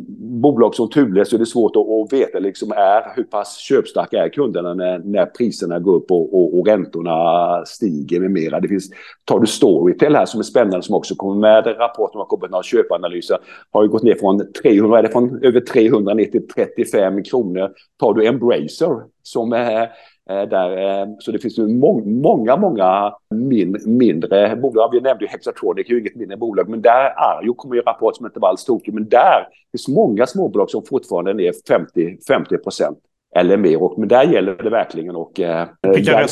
bolag 0.40 0.74
som 0.74 0.90
Thule 0.90 1.24
så 1.24 1.36
är 1.36 1.38
det 1.38 1.46
svårt 1.46 1.76
att, 1.76 1.88
att 1.88 2.12
veta 2.12 2.38
liksom 2.38 2.72
är 2.72 3.16
hur 3.16 3.24
pass 3.24 3.58
köpstarka 3.58 4.24
är 4.24 4.28
kunderna 4.28 4.74
när, 4.74 4.98
när 4.98 5.26
priserna 5.26 5.78
går 5.78 5.96
upp 5.96 6.10
och, 6.10 6.34
och, 6.34 6.58
och 6.58 6.66
räntorna 6.66 7.64
stiger 7.66 8.20
med 8.20 8.30
mera. 8.30 8.60
Det 8.60 8.68
finns, 8.68 8.90
tar 9.24 9.40
du 9.40 9.46
Storytel 9.46 10.16
här 10.16 10.26
som 10.26 10.40
är 10.40 10.44
spännande 10.44 10.82
som 10.82 10.94
också 10.94 11.14
kommer 11.14 11.40
med 11.40 11.66
rapporter 11.66 12.16
om 12.16 12.20
har 12.20 12.26
kommit 12.26 12.50
några 12.50 12.62
köpanalyser, 12.62 13.38
har 13.70 13.82
ju 13.82 13.88
gått 13.88 14.02
ner 14.02 14.14
från 14.14 14.52
300, 14.62 14.98
är 14.98 15.02
det 15.02 15.08
från 15.08 15.44
över 15.44 15.60
300 15.60 16.14
ner 16.14 16.24
till 16.24 16.48
35 16.48 17.24
kronor. 17.24 17.70
Tar 18.00 18.14
du 18.14 18.26
Embracer 18.26 19.02
som 19.22 19.52
är 19.52 19.88
där, 20.28 21.06
så 21.20 21.32
det 21.32 21.38
finns 21.38 21.58
ju 21.58 21.68
många, 21.68 22.56
många 22.56 23.14
min, 23.34 23.78
mindre 23.86 24.56
bolag. 24.56 24.90
Vi 24.92 25.00
nämnde 25.00 25.24
ju 25.24 25.28
Hexatronic, 25.28 25.90
ju 25.90 26.00
inget 26.00 26.16
mindre 26.16 26.36
bolag, 26.36 26.68
men 26.68 26.82
där 26.82 27.04
är 27.04 27.42
ju, 27.42 27.52
kommer 27.52 27.74
ju 27.74 27.82
rapport 27.82 28.16
som 28.16 28.26
inte 28.26 28.40
var 28.40 28.48
alls 28.48 28.64
tokig, 28.64 28.94
men 28.94 29.08
där 29.08 29.46
finns 29.72 29.88
många 29.88 30.26
småbolag 30.26 30.70
som 30.70 30.82
fortfarande 30.84 31.30
är 31.30 31.34
ner 31.34 31.52
50, 31.68 32.18
50 32.28 32.58
procent 32.58 32.98
eller 33.34 33.56
mer. 33.56 33.82
Och, 33.82 33.98
men 33.98 34.08
där 34.08 34.24
gäller 34.24 34.54
det 34.54 34.70
verkligen. 34.70 35.16
Och, 35.16 35.40
eh, 35.40 35.68
Picka 35.94 36.20
rätt. 36.20 36.30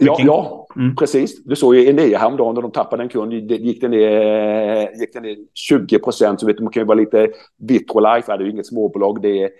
Ja, 0.00 0.16
ja 0.18 0.66
mm. 0.76 0.96
precis. 0.96 1.44
Du 1.44 1.56
såg 1.56 1.74
ju 1.74 1.88
Enea 1.88 2.18
häromdagen 2.18 2.54
när 2.54 2.62
de 2.62 2.70
tappade 2.70 3.02
en 3.02 3.08
kund. 3.08 3.32
Gick 3.32 3.80
det 3.80 3.88
ner, 3.88 5.00
gick 5.00 5.12
det 5.12 5.20
ner 5.20 5.36
20 5.54 5.98
procent 5.98 6.40
så 6.40 6.46
vet 6.46 6.56
du, 6.56 6.62
man 6.62 6.72
kan 6.72 6.80
ju 6.80 6.86
vara 6.86 6.98
lite 6.98 7.28
Vitrolife, 7.58 8.36
det 8.36 8.42
är 8.42 8.44
ju 8.44 8.50
inget 8.50 8.66
småbolag 8.66 9.22
det, 9.22 9.42
eh, 9.42 9.50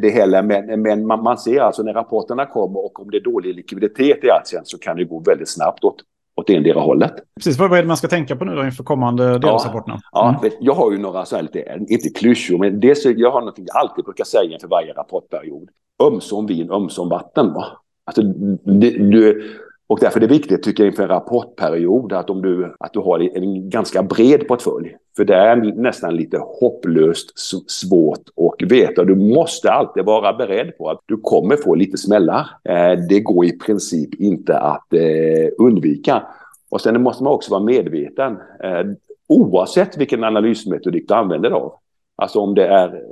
det 0.00 0.10
heller. 0.10 0.42
Men, 0.42 0.82
men 0.82 1.06
man, 1.06 1.22
man, 1.22 1.38
ser 1.38 1.60
alltså 1.60 1.82
när 1.82 1.94
rapporterna 1.94 2.46
kommer 2.46 2.84
och 2.84 3.00
om 3.00 3.10
det 3.10 3.16
är 3.16 3.20
dålig 3.20 3.54
likviditet 3.54 4.24
i 4.24 4.30
aktien 4.30 4.62
så 4.64 4.78
kan 4.78 4.96
det 4.96 5.04
gå 5.04 5.20
väldigt 5.20 5.48
snabbt 5.48 5.84
åt, 5.84 5.96
åt 6.36 6.50
endera 6.50 6.80
hållet. 6.80 7.14
Precis, 7.36 7.58
vad 7.58 7.72
är 7.72 7.82
det 7.82 7.88
man 7.88 7.96
ska 7.96 8.08
tänka 8.08 8.36
på 8.36 8.44
nu 8.44 8.54
då 8.54 8.64
inför 8.64 8.84
kommande 8.84 9.38
delrapporterna? 9.38 10.00
Ja, 10.12 10.38
mm. 10.40 10.52
jag 10.60 10.74
har 10.74 10.92
ju 10.92 10.98
några 10.98 11.24
så 11.24 11.36
här 11.36 11.42
lite, 11.42 11.78
inte 11.88 12.08
klyschor, 12.08 12.58
men 12.58 12.80
det, 12.80 13.04
jag 13.04 13.30
har 13.30 13.40
något 13.40 13.58
jag 13.58 13.76
alltid 13.76 14.04
brukar 14.04 14.24
säga 14.24 14.52
inför 14.52 14.68
varje 14.68 14.92
rapportperiod. 14.92 15.68
Ömsom 16.02 16.46
vin, 16.46 16.70
ömsom 16.70 17.08
vatten. 17.08 17.54
Va? 17.54 17.64
Alltså, 18.04 18.22
det, 18.64 18.90
du, 18.90 19.42
och 19.88 19.98
därför 20.00 20.20
är 20.20 20.20
det 20.20 20.34
viktigt 20.34 20.62
tycker 20.62 20.82
jag 20.82 20.90
inför 20.90 21.02
en 21.02 21.08
rapportperiod 21.08 22.12
att, 22.12 22.30
om 22.30 22.42
du, 22.42 22.74
att 22.80 22.92
du 22.92 22.98
har 22.98 23.36
en 23.36 23.70
ganska 23.70 24.02
bred 24.02 24.48
portfölj. 24.48 24.96
För 25.16 25.24
det 25.24 25.34
är 25.34 25.56
nästan 25.56 26.16
lite 26.16 26.38
hopplöst 26.60 27.38
svårt 27.70 28.22
att 28.36 28.70
veta. 28.70 29.04
Du 29.04 29.14
måste 29.14 29.72
alltid 29.72 30.04
vara 30.04 30.32
beredd 30.32 30.78
på 30.78 30.90
att 30.90 31.00
du 31.06 31.16
kommer 31.16 31.56
få 31.56 31.74
lite 31.74 31.98
smällar. 31.98 32.46
Eh, 32.64 32.92
det 33.08 33.20
går 33.20 33.44
i 33.44 33.58
princip 33.58 34.14
inte 34.14 34.58
att 34.58 34.92
eh, 34.92 35.48
undvika. 35.58 36.26
Och 36.70 36.80
sen 36.80 37.02
måste 37.02 37.24
man 37.24 37.32
också 37.32 37.50
vara 37.50 37.62
medveten. 37.62 38.32
Eh, 38.62 38.86
oavsett 39.28 39.96
vilken 39.96 40.24
analysmetodik 40.24 41.08
du 41.08 41.14
använder 41.14 41.50
av. 41.50 41.72
Alltså 42.16 42.40
om 42.40 42.54
det 42.54 42.66
är 42.66 43.02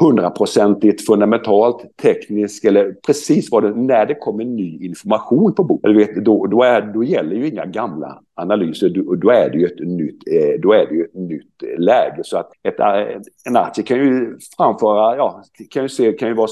hundraprocentigt 0.00 1.06
fundamentalt, 1.06 1.96
tekniskt 2.02 2.64
eller 2.64 2.96
precis 3.06 3.50
vad 3.50 3.62
det 3.62 3.74
när 3.74 4.06
det 4.06 4.14
kommer 4.14 4.44
ny 4.44 4.84
information 4.84 5.54
på 5.54 5.64
bordet. 5.64 5.96
Vet, 5.96 6.24
då, 6.24 6.46
då, 6.46 6.62
är, 6.62 6.82
då 6.82 7.04
gäller 7.04 7.36
ju 7.36 7.48
inga 7.48 7.66
gamla 7.66 8.22
analyser, 8.34 8.88
då, 8.88 9.14
då, 9.14 9.30
är 9.30 9.50
det 9.50 9.58
ju 9.58 9.66
ett 9.66 9.78
nytt, 9.78 10.22
eh, 10.28 10.60
då 10.60 10.72
är 10.72 10.86
det 10.86 10.94
ju 10.94 11.04
ett 11.04 11.14
nytt 11.14 11.62
eh, 11.62 11.78
läge. 11.78 12.20
Så 12.22 12.38
att 12.38 12.50
ett, 12.62 12.80
eh, 12.80 13.20
en 13.44 13.56
aktie 13.56 13.84
kan 13.84 13.96
ju 13.96 14.38
framföra, 14.56 15.16
ja, 15.16 15.42
kan 15.70 15.82
ju 15.82 15.88
se, 15.88 16.12
kan 16.12 16.28
ju 16.28 16.34
vara 16.34 16.50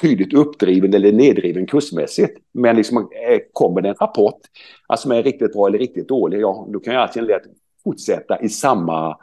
tydligt 0.00 0.34
uppdriven 0.34 0.94
eller 0.94 1.12
nedriven 1.12 1.66
kursmässigt. 1.66 2.38
Men 2.52 2.76
liksom, 2.76 3.08
kommer 3.52 3.80
det 3.80 3.88
en 3.88 3.94
rapport 4.00 4.40
alltså, 4.86 5.02
som 5.02 5.18
är 5.18 5.22
riktigt 5.22 5.52
bra 5.52 5.66
eller 5.66 5.78
riktigt 5.78 6.08
dålig, 6.08 6.40
ja, 6.40 6.66
då 6.72 6.80
kan 6.80 6.94
ju 6.94 7.00
aktien 7.00 7.24
lätt 7.24 7.42
fortsätta 7.84 8.40
i 8.40 8.48
samma, 8.48 9.16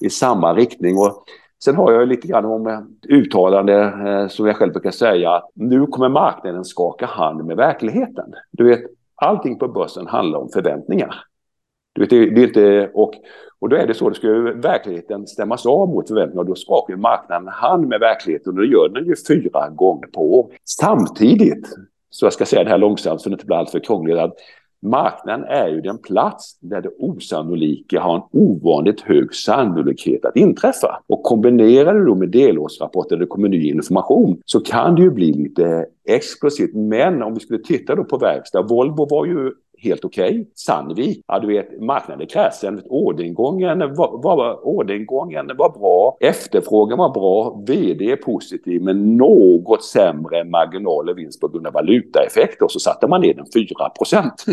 i 0.00 0.10
samma 0.10 0.54
riktning. 0.54 0.96
Och 0.96 1.24
Sen 1.64 1.76
har 1.76 1.92
jag 1.92 2.08
lite 2.08 2.28
grann 2.28 2.44
om 2.44 2.96
uttalande 3.08 3.74
eh, 3.82 4.28
som 4.28 4.46
jag 4.46 4.56
själv 4.56 4.72
brukar 4.72 4.90
säga 4.90 5.30
att 5.30 5.50
nu 5.54 5.86
kommer 5.86 6.08
marknaden 6.08 6.64
skaka 6.64 7.06
hand 7.06 7.44
med 7.44 7.56
verkligheten. 7.56 8.34
Du 8.50 8.64
vet, 8.64 8.80
allting 9.14 9.58
på 9.58 9.68
börsen 9.68 10.06
handlar 10.06 10.38
om 10.38 10.48
förväntningar. 10.48 11.14
Du 11.92 12.00
vet, 12.00 12.10
det, 12.10 12.16
är 12.16 12.46
inte, 12.46 12.90
och, 12.94 13.14
och 13.58 13.68
då 13.68 13.76
är 13.76 13.86
det 13.86 13.94
så, 13.94 14.08
då 14.08 14.14
ska 14.14 14.26
ju 14.26 14.52
verkligheten 14.52 15.26
stämmas 15.26 15.66
av 15.66 15.88
mot 15.88 16.08
förväntningar 16.08 16.40
och 16.40 16.48
då 16.48 16.54
skakar 16.54 16.94
ju 16.94 17.00
marknaden 17.00 17.48
hand 17.48 17.88
med 17.88 18.00
verkligheten 18.00 18.52
och 18.52 18.58
det 18.58 18.66
gör 18.66 18.88
den 18.88 19.06
ju 19.06 19.14
fyra 19.28 19.68
gånger 19.68 20.06
på 20.06 20.38
år. 20.38 20.52
Samtidigt, 20.64 21.68
så 22.10 22.26
jag 22.26 22.32
ska 22.32 22.44
säga 22.44 22.64
det 22.64 22.70
här 22.70 22.78
långsamt 22.78 23.20
så 23.20 23.28
det 23.28 23.32
inte 23.32 23.46
blir 23.46 23.56
alltför 23.56 23.80
krångligt, 23.80 24.18
att 24.18 24.34
Marknaden 24.82 25.44
är 25.44 25.68
ju 25.68 25.80
den 25.80 25.98
plats 25.98 26.58
där 26.60 26.80
det 26.80 26.90
osannolika 26.98 28.00
har 28.00 28.16
en 28.16 28.22
ovanligt 28.32 29.00
hög 29.00 29.34
sannolikhet 29.34 30.24
att 30.24 30.36
inträffa. 30.36 31.02
Och 31.06 31.22
kombinerar 31.22 31.94
du 31.94 32.04
då 32.04 32.14
med 32.14 32.28
delårsrapporter 32.28 33.16
där 33.16 33.20
det 33.20 33.26
kommer 33.26 33.48
ny 33.48 33.70
information 33.70 34.40
så 34.44 34.60
kan 34.60 34.94
det 34.94 35.02
ju 35.02 35.10
bli 35.10 35.32
lite 35.32 35.86
explosivt. 36.08 36.74
Men 36.74 37.22
om 37.22 37.34
vi 37.34 37.40
skulle 37.40 37.62
titta 37.62 37.94
då 37.94 38.04
på 38.04 38.18
verkstad, 38.18 38.62
Volvo 38.62 39.08
var 39.10 39.26
ju 39.26 39.52
helt 39.82 40.04
okej. 40.04 40.30
Okay. 40.30 40.44
Sandvik, 40.54 41.24
ja 41.26 41.38
du 41.38 41.46
vet 41.46 41.80
marknaden 41.80 42.22
är 42.22 42.26
kräsen. 42.26 42.82
Orderingången 42.84 43.78
var, 43.78 44.22
var, 44.22 44.66
orderingången 44.66 45.50
var 45.56 45.78
bra, 45.78 46.16
efterfrågan 46.20 46.98
var 46.98 47.10
bra, 47.10 47.62
vd 47.66 48.12
är 48.12 48.16
positiv 48.16 48.82
men 48.82 49.16
något 49.16 49.84
sämre 49.84 50.44
marginal 50.44 51.08
och 51.08 51.18
vinst 51.18 51.40
på 51.40 51.48
grund 51.48 51.66
av 51.66 51.72
valutaeffekter. 51.72 52.64
Och 52.64 52.72
så 52.72 52.80
satte 52.80 53.06
man 53.06 53.20
ner 53.20 53.34
den 53.34 53.46
4 53.54 53.88
procent. 53.98 54.44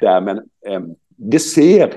men 0.00 0.42
ehm, 0.66 0.94
det 1.16 1.38
ser, 1.38 1.92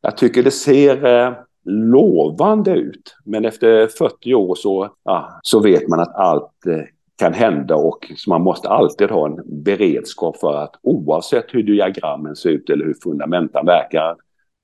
jag 0.00 0.16
tycker 0.16 0.42
det 0.42 0.50
ser 0.50 1.04
eh, 1.04 1.32
lovande 1.64 2.70
ut. 2.70 3.16
Men 3.24 3.44
efter 3.44 3.86
40 3.86 4.34
år 4.34 4.54
så, 4.54 4.90
ja, 5.04 5.40
så 5.42 5.60
vet 5.60 5.88
man 5.88 6.00
att 6.00 6.14
allt 6.14 6.66
eh, 6.66 6.84
kan 7.20 7.34
hända 7.34 7.76
och 7.76 8.12
så 8.16 8.30
man 8.30 8.42
måste 8.42 8.68
alltid 8.68 9.10
ha 9.10 9.26
en 9.26 9.62
beredskap 9.64 10.36
för 10.36 10.56
att 10.56 10.74
oavsett 10.82 11.44
hur 11.48 11.62
diagrammen 11.62 12.36
ser 12.36 12.50
ut 12.50 12.70
eller 12.70 12.84
hur 12.84 12.96
fundamentan 13.02 13.66
verkar 13.66 14.16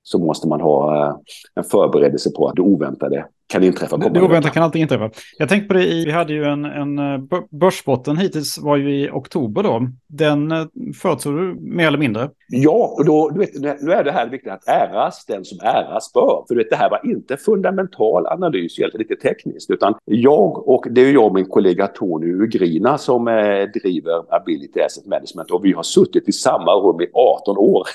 så 0.03 0.19
måste 0.19 0.47
man 0.47 0.61
ha 0.61 1.07
eh, 1.07 1.15
en 1.55 1.63
förberedelse 1.63 2.31
på 2.31 2.47
att 2.47 2.55
det 2.55 2.61
oväntade 2.61 3.25
kan 3.47 3.63
inträffa. 3.63 3.97
Det, 3.97 4.21
oväntade 4.21 4.53
kan 4.53 4.63
alltid 4.63 4.81
inträffa. 4.81 5.09
Jag 5.37 5.49
tänkte 5.49 5.67
på 5.67 5.73
det, 5.73 5.85
i, 5.85 6.05
vi 6.05 6.11
hade 6.11 6.33
ju 6.33 6.43
en, 6.43 6.65
en 6.65 6.99
eh, 6.99 7.19
börsbotten 7.51 8.17
hittills 8.17 8.57
var 8.57 8.77
ju 8.77 8.95
i 8.95 9.09
oktober 9.09 9.63
då. 9.63 9.87
Den 10.07 10.51
eh, 10.51 10.65
förutsåg 11.01 11.35
du 11.35 11.57
mer 11.59 11.87
eller 11.87 11.97
mindre? 11.97 12.29
Ja, 12.47 12.95
och 12.97 13.05
då, 13.05 13.29
du 13.29 13.39
vet, 13.39 13.81
nu 13.81 13.91
är 13.91 14.03
det 14.03 14.11
här 14.11 14.29
viktigt 14.29 14.51
att 14.51 14.67
äras 14.67 15.25
den 15.25 15.45
som 15.45 15.59
äras 15.59 16.13
bör. 16.13 16.45
För 16.47 16.55
vet, 16.55 16.69
det 16.69 16.75
här 16.75 16.89
var 16.89 17.11
inte 17.11 17.37
fundamental 17.37 18.27
analys, 18.27 18.79
helt 18.79 18.93
lite 18.93 19.15
tekniskt, 19.15 19.69
utan 19.69 19.95
jag 20.05 20.67
och 20.67 20.85
det 20.91 21.01
är 21.01 21.13
jag 21.13 21.25
och 21.25 21.33
min 21.33 21.45
kollega 21.45 21.87
Tony 21.87 22.33
Ugrina 22.33 22.97
som 22.97 23.27
eh, 23.27 23.33
driver 23.81 24.35
Ability 24.35 24.81
Asset 24.81 25.05
Management 25.05 25.51
och 25.51 25.65
vi 25.65 25.73
har 25.73 25.83
suttit 25.83 26.29
i 26.29 26.31
samma 26.31 26.71
rum 26.71 27.01
i 27.01 27.07
18 27.13 27.57
år, 27.57 27.87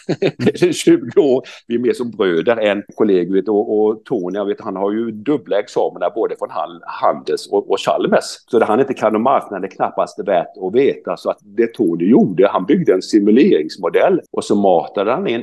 20 0.72 1.20
år. 1.20 1.42
Vi 1.66 1.74
är 1.74 1.78
mer 1.78 1.92
som 1.92 2.10
bröder 2.10 2.56
än 2.56 2.82
kollegor 2.94 3.50
och, 3.50 3.80
och 3.80 4.04
Tony, 4.04 4.38
jag 4.38 4.46
vet, 4.46 4.60
han 4.60 4.76
har 4.76 4.92
ju 4.92 5.10
dubbla 5.10 5.41
dubbla 5.42 5.58
examina 5.58 6.10
både 6.10 6.36
från 6.36 6.48
Handels 6.86 7.48
och, 7.48 7.70
och 7.70 7.80
Chalmers. 7.80 8.24
Så 8.50 8.58
det 8.58 8.64
han 8.64 8.80
inte 8.80 8.94
kan 8.94 9.16
om 9.16 9.22
marknaden 9.22 9.64
är 9.64 9.68
knappast 9.68 10.18
värt 10.18 10.56
att 10.66 10.74
veta. 10.74 11.16
Så 11.16 11.30
att 11.30 11.38
det 11.42 11.74
Tony 11.74 12.10
gjorde, 12.10 12.48
han 12.48 12.66
byggde 12.66 12.92
en 12.92 13.02
simuleringsmodell 13.02 14.20
och 14.32 14.44
så 14.44 14.54
matade 14.54 15.12
han 15.12 15.26
in 15.26 15.42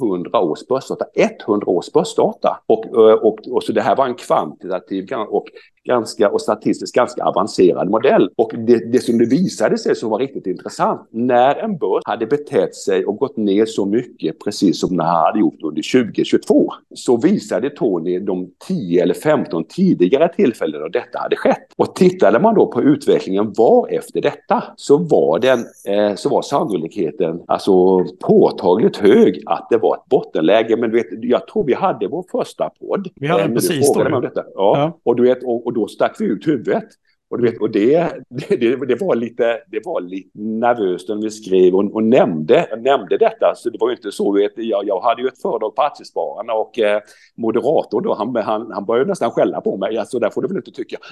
100 0.00 0.40
års 0.40 0.66
börsdata. 0.66 1.04
100 1.14 1.66
års 1.66 1.92
börsdata. 1.92 2.60
Och, 2.66 2.86
och, 2.96 3.38
och, 3.48 3.62
så 3.62 3.72
det 3.72 3.80
här 3.80 3.96
var 3.96 4.06
en 4.06 4.14
kvantitativ 4.14 5.08
och, 5.28 5.46
ganska, 5.84 6.30
och 6.30 6.40
statistiskt 6.40 6.94
ganska 6.94 7.24
avancerad 7.24 7.90
modell. 7.90 8.30
Och 8.36 8.52
det, 8.58 8.92
det 8.92 9.00
som 9.00 9.18
det 9.18 9.24
visade 9.24 9.78
sig 9.78 9.96
som 9.96 10.10
var 10.10 10.18
riktigt 10.18 10.46
intressant, 10.46 11.08
när 11.10 11.54
en 11.56 11.78
börs 11.78 12.02
hade 12.04 12.26
betett 12.26 12.74
sig 12.74 13.06
och 13.06 13.16
gått 13.16 13.36
ner 13.36 13.66
så 13.66 13.86
mycket, 13.86 14.44
precis 14.44 14.80
som 14.80 14.96
den 14.96 15.06
hade 15.06 15.40
gjort 15.40 15.62
under 15.62 16.04
2022, 16.04 16.72
så 16.94 17.16
visade 17.16 17.70
Tony 17.70 18.18
de 18.18 18.50
10 18.68 19.02
eller 19.02 19.14
15 19.14 19.64
tidigare 19.64 20.28
tillfällen 20.28 20.80
då 20.80 20.88
detta 20.88 21.18
hade 21.18 21.36
skett. 21.36 21.72
Och 21.76 21.94
tittade 21.94 22.38
man 22.38 22.54
då 22.54 22.66
på 22.66 22.82
utvecklingen 22.82 23.52
var 23.56 23.88
efter 23.88 24.20
detta 24.20 24.64
så 24.76 24.96
var, 24.96 25.38
den, 25.38 25.58
eh, 25.88 26.14
så 26.14 26.28
var 26.28 26.42
sannolikheten 26.42 27.42
alltså 27.46 28.04
påtagligt 28.20 28.96
hög 28.96 29.42
att 29.46 29.66
det 29.70 29.78
var 29.78 29.94
ett 29.94 30.08
bottenläge. 30.08 30.76
Men 30.76 30.90
du 30.90 30.96
vet, 30.96 31.06
jag 31.10 31.48
tror 31.48 31.64
vi 31.64 31.74
hade 31.74 32.08
vår 32.08 32.24
första 32.32 32.70
podd. 32.80 33.08
Vi 33.14 33.26
hade 33.26 33.42
eh, 33.42 33.52
precis 33.52 33.92
då. 33.92 34.30
Ja. 34.34 34.42
ja. 34.54 34.98
Och, 35.02 35.16
du 35.16 35.22
vet, 35.22 35.42
och, 35.42 35.66
och 35.66 35.72
då 35.74 35.88
stack 35.88 36.16
vi 36.20 36.24
ut 36.24 36.48
huvudet. 36.48 36.84
Och, 37.30 37.40
du 37.40 37.50
vet, 37.50 37.60
och 37.60 37.70
det, 37.70 38.12
det, 38.48 38.86
det, 38.86 39.00
var 39.00 39.14
lite, 39.14 39.60
det 39.70 39.80
var 39.84 40.00
lite 40.00 40.38
nervöst 40.38 41.08
när 41.08 41.16
vi 41.16 41.30
skrev 41.30 41.74
och, 41.74 41.94
och 41.94 42.02
nämnde, 42.02 42.68
nämnde 42.78 43.18
detta. 43.18 43.54
Så 43.56 43.70
det 43.70 43.78
var 43.80 43.88
ju 43.88 43.96
inte 43.96 44.12
så. 44.12 44.32
Vet, 44.32 44.52
jag, 44.56 44.86
jag 44.86 45.00
hade 45.00 45.22
ju 45.22 45.28
ett 45.28 45.42
föredrag 45.42 45.76
på 45.76 45.82
Aktiespararna 45.82 46.52
och 46.52 46.78
eh, 46.78 47.00
moderatorn 47.36 48.02
då, 48.02 48.14
han, 48.14 48.36
han, 48.36 48.72
han 48.72 48.84
började 48.84 49.08
nästan 49.08 49.30
skälla 49.30 49.60
på 49.60 49.76
mig. 49.76 49.98
Alltså, 49.98 50.18
där 50.18 50.30
får 50.30 50.42
du 50.42 50.48
väl 50.48 50.56
inte 50.56 50.70
tycka. 50.70 50.96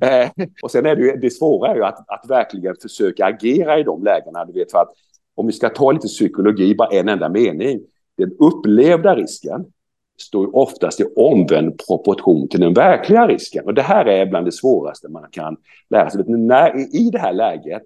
Eh, 0.00 0.30
och 0.62 0.70
sen 0.70 0.86
är 0.86 0.96
det 0.96 1.02
ju, 1.02 1.16
det 1.16 1.30
svåra 1.30 1.70
är 1.70 1.76
ju 1.76 1.84
att, 1.84 2.10
att 2.10 2.30
verkligen 2.30 2.74
försöka 2.82 3.24
agera 3.24 3.78
i 3.78 3.82
de 3.82 4.04
lägena. 4.04 4.44
Du 4.44 4.52
vet, 4.52 4.70
för 4.70 4.78
att 4.78 4.92
om 5.34 5.46
vi 5.46 5.52
ska 5.52 5.68
ta 5.68 5.92
lite 5.92 6.08
psykologi, 6.08 6.74
bara 6.74 6.88
en 6.88 7.08
enda 7.08 7.28
mening. 7.28 7.80
Den 8.18 8.32
upplevda 8.38 9.14
risken 9.14 9.64
står 10.20 10.56
oftast 10.56 11.00
i 11.00 11.04
omvänd 11.16 11.80
proportion 11.86 12.48
till 12.48 12.60
den 12.60 12.74
verkliga 12.74 13.26
risken. 13.26 13.64
Och 13.64 13.74
det 13.74 13.82
här 13.82 14.06
är 14.06 14.26
bland 14.26 14.46
det 14.46 14.52
svåraste 14.52 15.08
man 15.08 15.26
kan 15.30 15.56
lära 15.90 16.10
sig. 16.10 16.24
När, 16.26 16.96
I 16.96 17.10
det 17.10 17.18
här 17.18 17.32
läget, 17.32 17.82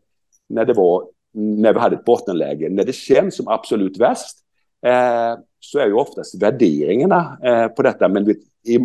när, 0.48 0.64
det 0.64 0.72
var, 0.72 1.06
när 1.34 1.72
vi 1.72 1.78
hade 1.78 1.96
ett 1.96 2.04
bottenläge, 2.04 2.68
när 2.68 2.84
det 2.84 2.94
känns 2.94 3.36
som 3.36 3.48
absolut 3.48 3.98
värst, 3.98 4.36
eh, 4.86 5.38
så 5.60 5.78
är 5.78 5.86
ju 5.86 5.92
oftast 5.92 6.42
värderingarna 6.42 7.38
eh, 7.44 7.68
på 7.68 7.82
detta. 7.82 8.08
Men 8.08 8.24
vet, 8.24 8.38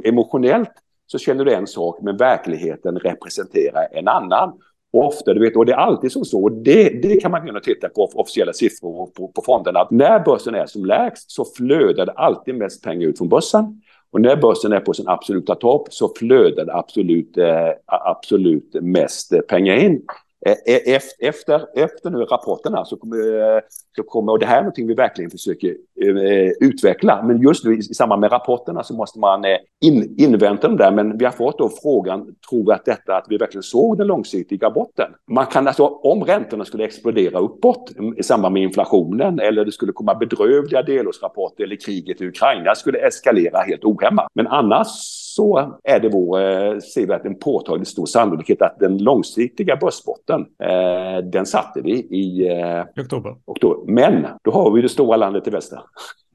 emotionellt 0.04 0.72
så 1.08 1.18
känner 1.18 1.46
du 1.46 1.54
en 1.54 1.68
sak, 1.68 2.02
men 2.02 2.18
verkligheten 2.18 3.00
representerar 3.00 3.88
en 3.92 4.08
annan 4.08 4.60
ofta, 5.04 5.34
du 5.34 5.40
vet, 5.40 5.56
och 5.56 5.66
det 5.66 5.72
är 5.72 5.78
alltid 5.78 6.12
som 6.12 6.26
så, 6.26 6.50
det, 6.50 6.90
det 6.90 7.22
kan 7.22 7.32
man 7.32 7.48
kunna 7.48 7.60
titta 7.60 7.90
på 7.90 8.10
officiella 8.14 8.54
siffror 8.54 9.10
på, 9.16 9.28
på 9.28 9.42
fonderna, 9.46 9.80
att 9.80 9.92
när 9.92 10.20
börsen 10.20 10.56
är 10.56 10.66
som 10.66 10.86
lägst 10.86 11.32
så 11.32 11.46
flödar 11.46 12.06
det 12.06 12.12
alltid 12.12 12.56
mest 12.56 12.84
pengar 12.84 13.08
ut 13.08 13.18
från 13.18 13.30
börsen. 13.30 13.82
Och 14.12 14.22
när 14.22 14.36
börsen 14.36 14.74
är 14.74 14.80
på 14.80 14.94
sin 14.94 15.08
absoluta 15.08 15.56
topp 15.56 15.88
så 15.94 16.14
flödar 16.18 16.66
det 16.66 16.74
absolut, 16.74 17.38
eh, 17.38 17.70
absolut 17.86 18.74
mest 18.82 19.48
pengar 19.48 19.76
in. 19.76 20.02
Eh, 20.46 21.00
efter, 21.20 21.80
efter 21.80 22.10
nu 22.10 22.18
rapporterna 22.18 22.86
så 22.86 22.98
kommer, 22.98 23.56
eh, 23.56 23.62
så 23.96 24.04
kommer, 24.04 24.32
och 24.32 24.40
det 24.40 24.46
här 24.46 24.58
är 24.58 24.62
någonting 24.62 24.88
vi 24.88 24.94
verkligen 24.94 25.32
försöker 25.32 25.68
eh, 26.02 26.52
utveckla, 26.60 27.24
men 27.24 27.42
just 27.42 27.66
nu 27.66 27.78
i 27.78 27.82
samband 27.82 28.22
med 28.22 28.32
rapporterna 28.32 28.84
så 28.84 28.94
måste 28.94 29.20
man 29.20 29.46
eh, 29.46 29.58
in, 29.82 30.16
invänta 30.18 30.68
dem 30.68 30.78
där. 30.78 30.92
Men 30.92 31.18
vi 31.18 31.26
har 31.26 31.32
fått 31.32 31.58
då 31.58 31.70
frågan, 31.82 32.36
tror 32.50 32.74
att 32.74 32.86
detta, 32.86 33.18
att 33.18 33.26
vi 33.30 33.38
verkligen 33.38 33.64
såg 33.64 33.98
den 33.98 34.08
långsiktiga 34.08 34.70
botten? 34.70 35.12
Man 35.32 35.46
kan 35.46 35.68
alltså, 35.68 35.86
om 35.86 36.24
räntorna 36.24 36.66
skulle 36.66 36.86
explodera 36.86 37.40
uppåt 37.40 37.92
i 38.18 38.24
samband 38.24 38.54
med 38.54 38.64
inflationen 38.64 39.40
eller 39.40 39.66
det 39.66 39.72
skulle 39.72 39.92
komma 39.92 40.16
bedrövliga 40.16 40.84
delårsrapporter 40.84 41.64
eller 41.64 41.76
kriget 41.76 42.22
i 42.22 42.28
Ukraina 42.28 42.76
skulle 42.76 43.08
eskalera 43.08 43.60
helt 43.60 43.84
ohämmat. 43.84 44.28
Men 44.34 44.48
annars 44.48 44.88
så 45.36 45.80
är 45.84 46.00
det 46.00 46.10
vår, 46.10 46.40
eh, 46.40 46.80
ser 46.80 47.08
vi 47.08 47.14
att 47.14 47.26
en 47.26 47.40
påtagligt 47.40 47.88
stor 47.88 48.06
sannolikhet 48.06 48.62
att 48.62 48.80
den 48.80 48.98
långsiktiga 48.98 49.76
börsbotten, 49.76 50.46
eh, 50.64 51.24
den 51.24 51.46
satte 51.46 51.82
vi 51.82 51.92
i 51.92 52.48
eh, 52.48 52.84
oktober. 53.04 53.36
oktober. 53.46 53.92
Men 53.92 54.26
då 54.44 54.52
har 54.52 54.72
vi 54.72 54.82
det 54.82 54.90
stora 54.90 55.18
landet 55.18 55.48
i 55.48 55.50
väster. 55.50 55.80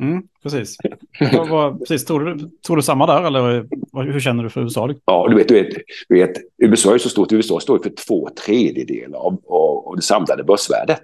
Mm, 0.01 0.23
precis. 0.43 0.77
vad, 1.33 1.49
vad, 1.49 1.79
precis. 1.79 2.05
Tror, 2.05 2.25
du, 2.25 2.51
tror 2.67 2.77
du 2.77 2.83
samma 2.83 3.07
där 3.07 3.27
eller 3.27 3.67
hur 4.13 4.21
känner 4.21 4.43
du 4.43 4.51
för 4.51 4.61
USA? 4.61 4.95
Ja, 5.05 5.27
du 5.29 5.37
vet, 5.37 5.49
du 5.49 5.55
vet, 5.55 5.77
du 6.09 6.15
vet 6.15 6.37
USA 6.59 6.95
är 6.95 6.99
så 6.99 7.09
stort. 7.09 7.33
USA 7.33 7.61
står 7.61 7.79
för 7.79 7.91
två 8.07 8.29
tredjedelar 8.47 9.19
av, 9.19 9.41
av, 9.49 9.89
av 9.89 9.97
det 9.97 10.03
samlade 10.03 10.45
börsvärdet. 10.45 11.01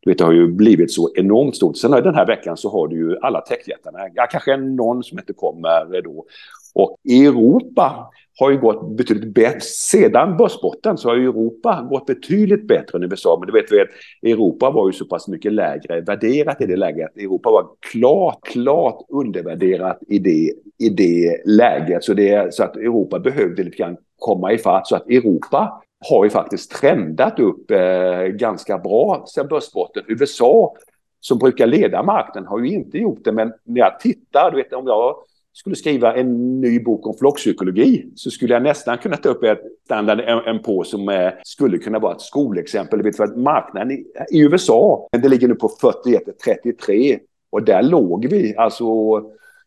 Du 0.00 0.10
vet, 0.10 0.18
det 0.18 0.24
har 0.24 0.32
ju 0.32 0.46
blivit 0.46 0.92
så 0.92 1.10
enormt 1.14 1.56
stort. 1.56 1.76
Sen 1.76 1.90
den 1.90 2.14
här 2.14 2.26
veckan 2.26 2.56
så 2.56 2.70
har 2.70 2.88
du 2.88 2.96
ju 2.96 3.18
alla 3.18 3.40
techjättarna. 3.40 3.98
Ja, 4.14 4.26
kanske 4.30 4.56
någon 4.56 5.02
som 5.02 5.18
inte 5.18 5.32
kommer 5.32 6.02
då. 6.02 6.24
Och 6.74 6.96
Europa 7.04 8.10
har 8.40 8.50
ju 8.50 8.58
gått 8.58 8.96
betydligt 8.96 9.34
bättre. 9.34 9.60
Sedan 9.60 10.36
börsbotten 10.36 10.98
så 10.98 11.08
har 11.08 11.16
ju 11.16 11.24
Europa 11.24 11.86
gått 11.90 12.06
betydligt 12.06 12.68
bättre 12.68 12.98
än 12.98 13.12
USA. 13.12 13.36
Men 13.40 13.46
du 13.46 13.52
vet, 13.52 13.72
vet, 13.72 13.88
Europa 14.22 14.70
var 14.70 14.88
ju 14.88 14.92
så 14.92 15.04
pass 15.04 15.28
mycket 15.28 15.52
lägre 15.52 16.00
värderat 16.00 16.60
i 16.60 16.66
det 16.66 16.76
läget. 16.76 17.16
Europa 17.16 17.50
var 17.50 17.66
klart, 17.92 18.44
klart 18.44 19.06
undervärderat 19.08 19.98
i 20.08 20.18
det, 20.18 20.52
i 20.78 20.88
det 20.88 21.42
läget. 21.44 22.04
Så, 22.04 22.14
det, 22.14 22.54
så 22.54 22.64
att 22.64 22.76
Europa 22.76 23.18
behövde 23.18 23.62
lite 23.62 23.76
grann 23.76 23.96
komma 24.18 24.52
ifatt. 24.52 24.86
Så 24.86 24.96
att 24.96 25.08
Europa 25.08 25.82
har 26.10 26.24
ju 26.24 26.30
faktiskt 26.30 26.72
trendat 26.72 27.38
upp 27.38 27.70
eh, 27.70 28.22
ganska 28.22 28.78
bra 28.78 29.24
sedan 29.26 29.48
börsbotten. 29.48 30.02
USA 30.08 30.74
som 31.20 31.38
brukar 31.38 31.66
leda 31.66 32.02
marknaden 32.02 32.48
har 32.48 32.58
ju 32.58 32.68
inte 32.68 32.98
gjort 32.98 33.24
det. 33.24 33.32
Men 33.32 33.52
när 33.64 33.80
jag 33.80 34.00
tittar, 34.00 34.50
du 34.50 34.56
vet 34.56 34.72
om 34.72 34.86
jag 34.86 35.16
skulle 35.52 35.76
skriva 35.76 36.14
en 36.14 36.60
ny 36.60 36.80
bok 36.80 37.06
om 37.06 37.14
flockpsykologi 37.18 38.06
så 38.14 38.30
skulle 38.30 38.54
jag 38.54 38.62
nästan 38.62 38.98
kunna 38.98 39.16
ta 39.16 39.28
upp 39.28 39.42
ett 39.42 39.60
standard 39.84 40.20
en, 40.20 40.38
en 40.38 40.62
på 40.62 40.84
som 40.84 41.08
eh, 41.08 41.30
skulle 41.42 41.78
kunna 41.78 41.98
vara 41.98 42.14
ett 42.14 42.20
skolexempel. 42.20 43.02
Vet, 43.02 43.16
för 43.16 43.24
att 43.24 43.36
marknaden 43.36 43.90
i, 43.90 44.06
i 44.30 44.40
USA, 44.40 45.08
det 45.12 45.28
ligger 45.28 45.48
nu 45.48 45.54
på 45.54 45.68
41-33 45.68 47.18
och 47.50 47.64
där 47.64 47.82
låg 47.82 48.26
vi, 48.26 48.56
alltså 48.56 48.84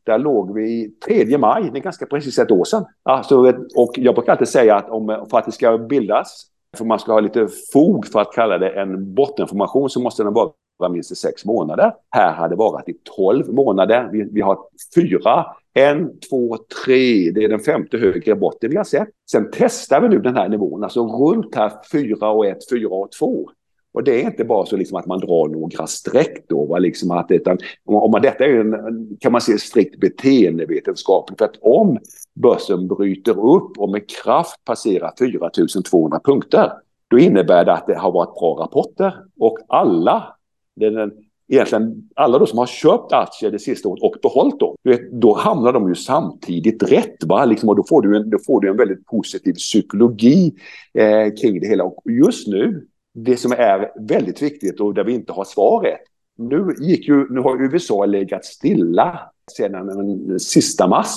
där 0.05 0.17
låg 0.17 0.53
vi 0.53 0.89
3 1.05 1.37
maj, 1.37 1.69
det 1.73 1.79
är 1.79 1.83
ganska 1.83 2.05
precis 2.05 2.39
ett 2.39 2.51
år 2.51 2.65
sedan. 2.65 2.85
Alltså, 3.03 3.53
och 3.75 3.93
jag 3.95 4.15
brukar 4.15 4.31
alltid 4.31 4.47
säga 4.47 4.75
att 4.75 4.89
om, 4.89 5.25
för 5.29 5.37
att 5.37 5.45
det 5.45 5.51
ska 5.51 5.77
bildas, 5.77 6.45
för 6.77 6.85
man 6.85 6.99
ska 6.99 7.13
ha 7.13 7.19
lite 7.19 7.47
fog 7.73 8.07
för 8.07 8.19
att 8.19 8.33
kalla 8.33 8.57
det 8.57 8.69
en 8.69 9.13
bottenformation 9.13 9.89
så 9.89 9.99
måste 9.99 10.23
den 10.23 10.33
vara 10.33 10.89
minst 10.89 11.11
i 11.11 11.15
sex 11.15 11.45
månader. 11.45 11.93
Här 12.09 12.33
hade 12.33 12.49
det 12.49 12.59
varit 12.59 12.89
i 12.89 12.93
12 13.15 13.53
månader. 13.53 14.09
Vi, 14.11 14.29
vi 14.31 14.41
har 14.41 14.57
fyra 14.95 15.45
en, 15.73 16.19
två, 16.19 16.57
tre, 16.85 17.31
det 17.31 17.43
är 17.43 17.49
den 17.49 17.59
femte 17.59 17.97
högre 17.97 18.35
botten 18.35 18.69
vi 18.69 18.77
har 18.77 18.83
sett. 18.83 19.07
Sen 19.31 19.49
testar 19.51 20.01
vi 20.01 20.09
nu 20.09 20.19
den 20.19 20.35
här 20.35 20.49
nivån, 20.49 20.83
alltså 20.83 21.07
runt 21.07 21.55
här 21.55 21.71
4 21.91 22.29
och 22.29 22.45
1, 22.45 22.57
4 22.69 22.87
och 22.87 23.11
2. 23.11 23.49
Och 23.93 24.03
det 24.03 24.21
är 24.21 24.25
inte 24.25 24.45
bara 24.45 24.65
så 24.65 24.77
liksom 24.77 24.97
att 24.97 25.05
man 25.05 25.19
drar 25.19 25.47
några 25.47 25.87
streck 25.87 26.45
då, 26.49 26.65
va? 26.65 26.79
Liksom 26.79 27.11
att, 27.11 27.31
utan, 27.31 27.57
om 27.85 28.11
man, 28.11 28.21
detta 28.21 28.45
är 28.45 28.59
en, 28.59 29.17
kan 29.19 29.31
man 29.31 29.41
se 29.41 29.57
strikt 29.57 29.99
beteendevetenskapligt. 29.99 31.39
För 31.39 31.45
att 31.45 31.57
om 31.61 31.97
börsen 32.33 32.87
bryter 32.87 33.55
upp 33.55 33.77
och 33.77 33.89
med 33.89 34.09
kraft 34.09 34.65
passerar 34.65 35.11
4200 35.19 36.19
punkter, 36.23 36.71
då 37.07 37.19
innebär 37.19 37.65
det 37.65 37.73
att 37.73 37.87
det 37.87 37.95
har 37.95 38.11
varit 38.11 38.39
bra 38.39 38.57
rapporter. 38.63 39.15
Och 39.39 39.57
alla, 39.67 40.35
den, 40.75 41.11
egentligen 41.53 42.09
alla 42.15 42.37
de 42.37 42.47
som 42.47 42.57
har 42.57 42.65
köpt 42.65 43.11
aktier 43.11 43.51
det 43.51 43.59
sista 43.59 43.89
året 43.89 44.03
och 44.03 44.15
behållit 44.21 44.59
dem, 44.59 44.75
vet, 44.83 45.11
då 45.11 45.33
hamnar 45.33 45.73
de 45.73 45.89
ju 45.89 45.95
samtidigt 45.95 46.83
rätt. 46.83 47.23
Va? 47.23 47.45
Liksom, 47.45 47.69
och 47.69 47.75
då 47.75 47.83
får, 47.89 48.01
du 48.01 48.17
en, 48.17 48.29
då 48.29 48.37
får 48.39 48.61
du 48.61 48.69
en 48.69 48.77
väldigt 48.77 49.05
positiv 49.05 49.53
psykologi 49.53 50.53
eh, 50.93 51.33
kring 51.41 51.59
det 51.59 51.67
hela. 51.67 51.83
Och 51.83 52.11
just 52.11 52.47
nu, 52.47 52.87
det 53.13 53.37
som 53.37 53.51
är 53.51 54.07
väldigt 54.07 54.41
viktigt 54.41 54.79
och 54.79 54.93
där 54.93 55.03
vi 55.03 55.13
inte 55.13 55.33
har 55.33 55.43
svaret, 55.43 55.99
nu, 56.37 56.75
gick 56.79 57.07
ju, 57.07 57.33
nu 57.33 57.39
har 57.39 57.63
USA 57.63 58.05
legat 58.05 58.45
stilla 58.45 59.19
sedan 59.57 59.87
den 59.87 60.39
sista 60.39 60.87
mars. 60.87 61.15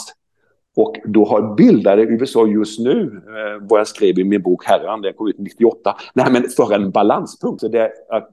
Och 0.76 0.96
då 1.04 1.24
har 1.24 1.54
bildade 1.54 2.02
USA 2.02 2.46
just 2.46 2.80
nu, 2.80 3.22
eh, 3.26 3.66
vad 3.68 3.80
jag 3.80 3.88
skrev 3.88 4.18
i 4.18 4.24
min 4.24 4.42
bok 4.42 4.64
Herran, 4.64 5.02
den 5.02 5.12
kom 5.12 5.28
ut 5.28 5.38
98, 5.38 5.96
nej 6.14 6.26
men 6.30 6.42
för 6.56 6.74
en 6.74 6.90
balanspunkt. 6.90 7.60
Så 7.60 7.68
det, 7.68 7.90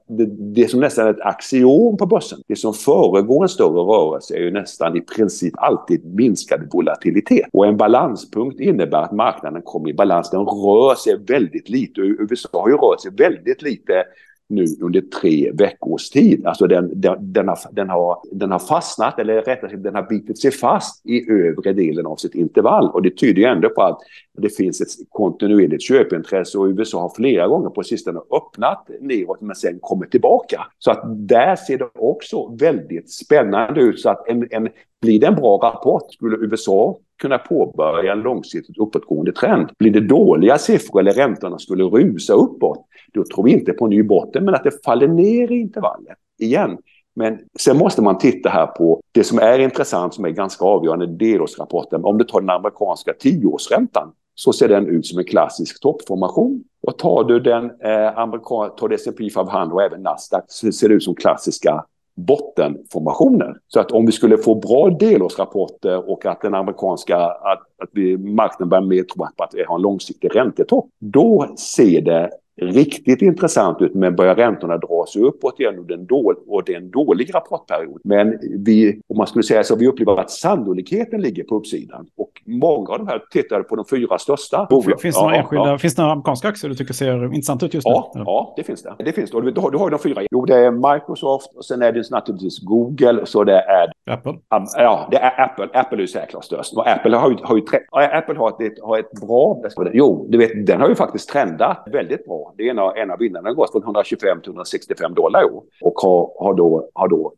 det, 0.08 0.26
det 0.26 0.70
som 0.70 0.80
nästan 0.80 1.06
är 1.06 1.10
ett 1.10 1.20
axiom 1.20 1.96
på 1.96 2.06
börsen, 2.06 2.38
det 2.48 2.56
som 2.56 2.74
föregår 2.74 3.42
en 3.42 3.48
större 3.48 3.80
rörelse 3.80 4.36
är 4.36 4.40
ju 4.40 4.50
nästan 4.50 4.96
i 4.96 5.00
princip 5.00 5.54
alltid 5.56 6.14
minskad 6.14 6.60
volatilitet. 6.72 7.46
Och 7.52 7.66
en 7.66 7.76
balanspunkt 7.76 8.60
innebär 8.60 9.02
att 9.02 9.12
marknaden 9.12 9.62
kommer 9.62 9.90
i 9.90 9.94
balans, 9.94 10.30
den 10.30 10.40
rör 10.40 10.94
sig 10.94 11.16
väldigt 11.26 11.68
lite. 11.68 12.00
USA 12.00 12.48
har 12.52 12.68
ju 12.68 12.76
rört 12.76 13.00
sig 13.00 13.10
väldigt 13.10 13.62
lite 13.62 14.04
nu 14.48 14.64
under 14.80 15.00
tre 15.00 15.50
veckors 15.52 16.10
tid. 16.10 16.46
Alltså 16.46 16.66
den, 16.66 17.00
den, 17.00 17.32
den, 17.32 17.48
har, 17.48 17.58
den, 17.72 17.88
har, 17.88 18.18
den 18.32 18.50
har 18.50 18.58
fastnat, 18.58 19.18
eller 19.18 19.34
rättare 19.34 19.70
sagt 19.70 19.82
den 19.82 19.94
har 19.94 20.02
bitit 20.02 20.38
sig 20.38 20.50
fast 20.50 21.06
i 21.06 21.30
övre 21.30 21.72
delen 21.72 22.06
av 22.06 22.16
sitt 22.16 22.34
intervall. 22.34 22.90
Och 22.90 23.02
det 23.02 23.10
tyder 23.10 23.42
ju 23.42 23.48
ändå 23.48 23.68
på 23.68 23.82
att 23.82 23.98
det 24.38 24.48
finns 24.48 24.80
ett 24.80 25.08
kontinuerligt 25.10 25.82
köpintresse 25.82 26.58
och 26.58 26.66
USA 26.66 27.00
har 27.00 27.12
flera 27.16 27.48
gånger 27.48 27.70
på 27.70 27.82
sistone 27.82 28.20
öppnat 28.36 28.90
neråt 29.00 29.40
men 29.40 29.56
sen 29.56 29.78
kommit 29.80 30.10
tillbaka. 30.10 30.66
Så 30.78 30.90
att 30.90 31.02
där 31.28 31.56
ser 31.56 31.78
det 31.78 31.88
också 31.94 32.56
väldigt 32.60 33.10
spännande 33.10 33.80
ut. 33.80 34.00
Så 34.00 34.10
att 34.10 34.28
en, 34.28 34.48
en, 34.50 34.68
blir 35.04 35.20
det 35.20 35.26
en 35.26 35.34
bra 35.34 35.56
rapport 35.56 36.12
skulle 36.12 36.36
USA 36.36 36.96
kunna 37.22 37.38
påbörja 37.38 38.12
en 38.12 38.20
långsiktigt 38.20 38.78
uppåtgående 38.78 39.32
trend. 39.32 39.70
Blir 39.78 39.90
det 39.90 40.00
dåliga 40.00 40.58
siffror 40.58 41.00
eller 41.00 41.12
räntorna 41.12 41.58
skulle 41.58 41.84
rusa 41.84 42.32
uppåt, 42.32 42.86
då 43.12 43.24
tror 43.24 43.44
vi 43.44 43.52
inte 43.52 43.72
på 43.72 43.86
ny 43.86 44.02
botten, 44.02 44.44
men 44.44 44.54
att 44.54 44.64
det 44.64 44.84
faller 44.84 45.08
ner 45.08 45.52
i 45.52 45.60
intervallet 45.60 46.18
igen. 46.38 46.78
Men 47.16 47.38
sen 47.58 47.78
måste 47.78 48.02
man 48.02 48.18
titta 48.18 48.48
här 48.48 48.66
på 48.66 49.00
det 49.12 49.24
som 49.24 49.38
är 49.38 49.58
intressant, 49.58 50.14
som 50.14 50.24
är 50.24 50.30
ganska 50.30 50.64
avgörande, 50.64 51.06
delårsrapporten. 51.06 52.04
Om 52.04 52.18
du 52.18 52.24
tar 52.24 52.40
den 52.40 52.50
amerikanska 52.50 53.12
tioårsräntan 53.12 54.12
så 54.34 54.52
ser 54.52 54.68
den 54.68 54.86
ut 54.86 55.06
som 55.06 55.18
en 55.18 55.24
klassisk 55.24 55.80
toppformation. 55.80 56.64
Och 56.86 56.98
tar 56.98 57.24
du 57.24 57.40
den 57.40 57.64
eh, 57.64 58.18
amerikan, 58.18 58.76
tar 58.76 58.88
du 58.88 58.94
S&P 58.94 59.30
500 59.30 59.74
och 59.74 59.82
även 59.82 60.02
Nasdaq 60.02 60.44
så 60.48 60.72
ser 60.72 60.88
det 60.88 60.94
ut 60.94 61.02
som 61.02 61.14
klassiska 61.14 61.84
bottenformationer. 62.14 63.56
Så 63.68 63.80
att 63.80 63.92
om 63.92 64.06
vi 64.06 64.12
skulle 64.12 64.38
få 64.38 64.54
bra 64.54 64.90
delårsrapporter 64.90 66.10
och 66.10 66.26
att 66.26 66.40
den 66.40 66.54
amerikanska, 66.54 67.16
att, 67.16 67.62
att 67.78 67.88
vi, 67.92 68.16
marknaden 68.16 68.68
börjar 68.68 68.82
mer 68.82 69.02
tro 69.02 69.24
att 69.24 69.54
vi 69.54 69.64
har 69.64 69.76
en 69.76 69.82
långsiktig 69.82 70.36
räntetopp, 70.36 70.88
då 70.98 71.54
ser 71.58 72.00
det 72.00 72.30
riktigt 72.56 73.22
intressant 73.22 73.82
ut 73.82 73.94
men 73.94 74.16
börjar 74.16 74.34
räntorna 74.34 74.76
dra 74.76 75.06
sig 75.12 75.22
uppåt 75.22 75.60
igen 75.60 75.78
och 75.78 75.84
det, 75.84 75.94
är 75.94 75.98
en 75.98 76.06
dålig, 76.06 76.38
och 76.46 76.64
det 76.64 76.72
är 76.72 76.76
en 76.76 76.90
dålig 76.90 77.34
rapportperiod. 77.34 78.00
Men 78.04 78.38
vi, 78.64 79.00
om 79.08 79.16
man 79.16 79.26
skulle 79.26 79.42
säga 79.42 79.64
så, 79.64 79.76
vi 79.76 79.88
upplever 79.88 80.16
att 80.16 80.30
sannolikheten 80.30 81.20
ligger 81.20 81.44
på 81.44 81.54
uppsidan. 81.54 82.06
Och 82.16 82.30
många 82.44 82.88
av 82.88 82.98
de 82.98 83.08
här 83.08 83.22
tittar 83.30 83.62
på 83.62 83.76
de 83.76 83.84
fyra 83.90 84.18
största 84.18 84.66
bolagen. 84.70 84.98
Finns 84.98 85.16
det 85.16 85.22
några, 85.22 85.36
enskilda, 85.36 85.68
ja. 85.68 85.78
finns 85.78 85.94
det 85.94 86.02
några 86.02 86.12
amerikanska 86.12 86.48
aktier 86.48 86.68
du 86.68 86.76
tycker 86.76 86.94
ser 86.94 87.24
intressanta 87.24 87.66
ut 87.66 87.74
just 87.74 87.86
nu? 87.86 87.92
Ja, 87.92 88.12
ja 88.14 88.54
det 88.56 88.62
finns 88.62 88.82
det. 88.82 88.94
Det 88.98 89.12
finns 89.12 89.30
det. 89.30 89.42
Du, 89.42 89.50
du, 89.50 89.60
har, 89.60 89.90
de 89.90 89.98
fyra. 89.98 90.22
Jo, 90.30 90.44
det 90.44 90.54
är 90.54 90.94
Microsoft 90.94 91.54
och 91.56 91.64
sen 91.64 91.82
är 91.82 91.92
det 91.92 92.10
naturligtvis 92.10 92.58
Google 92.58 93.20
och 93.20 93.28
så 93.28 93.44
det 93.44 93.60
är 93.60 93.92
Apple. 94.10 94.34
Ja, 94.76 95.08
det 95.10 95.16
är 95.16 95.44
Apple. 95.44 95.68
Apple 95.72 95.98
är 95.98 96.00
ju 96.00 96.06
säkrast 96.06 96.46
störst. 96.46 96.76
Och 96.76 96.88
Apple 96.88 97.16
har 97.16 97.30
ju, 97.30 97.36
har 97.42 97.56
ju 97.56 97.62
Apple 97.90 98.38
har 98.38 98.48
ett, 98.48 98.78
har 98.82 98.98
ett 98.98 99.12
bra... 99.20 99.62
Jo, 99.92 100.26
du 100.28 100.38
vet, 100.38 100.66
den 100.66 100.80
har 100.80 100.88
ju 100.88 100.94
faktiskt 100.94 101.28
trendat 101.28 101.88
väldigt 101.92 102.24
bra. 102.26 102.43
Det 102.56 102.66
är 102.66 102.70
en 102.70 102.78
av, 102.78 102.96
en 102.96 103.10
av 103.10 103.18
vinnarna 103.18 103.48
har 103.48 103.54
gått 103.54 103.72
från 103.72 103.82
125 103.82 104.40
till 104.40 104.50
165 104.50 105.14
dollar 105.14 105.42
i 105.42 105.44
år. 105.44 105.62
Och 105.82 105.94
har, 105.94 106.32
har 106.38 106.54
då, 106.54 106.90
har 106.94 107.08
då 107.08 107.34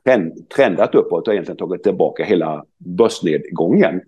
trendat 0.57 0.95
uppåt 0.95 1.29
och 1.29 1.35
egentligen 1.35 1.59
tagit 1.59 1.83
tillbaka 1.83 2.25
hela 2.25 2.65
börsnedgången. 2.79 4.01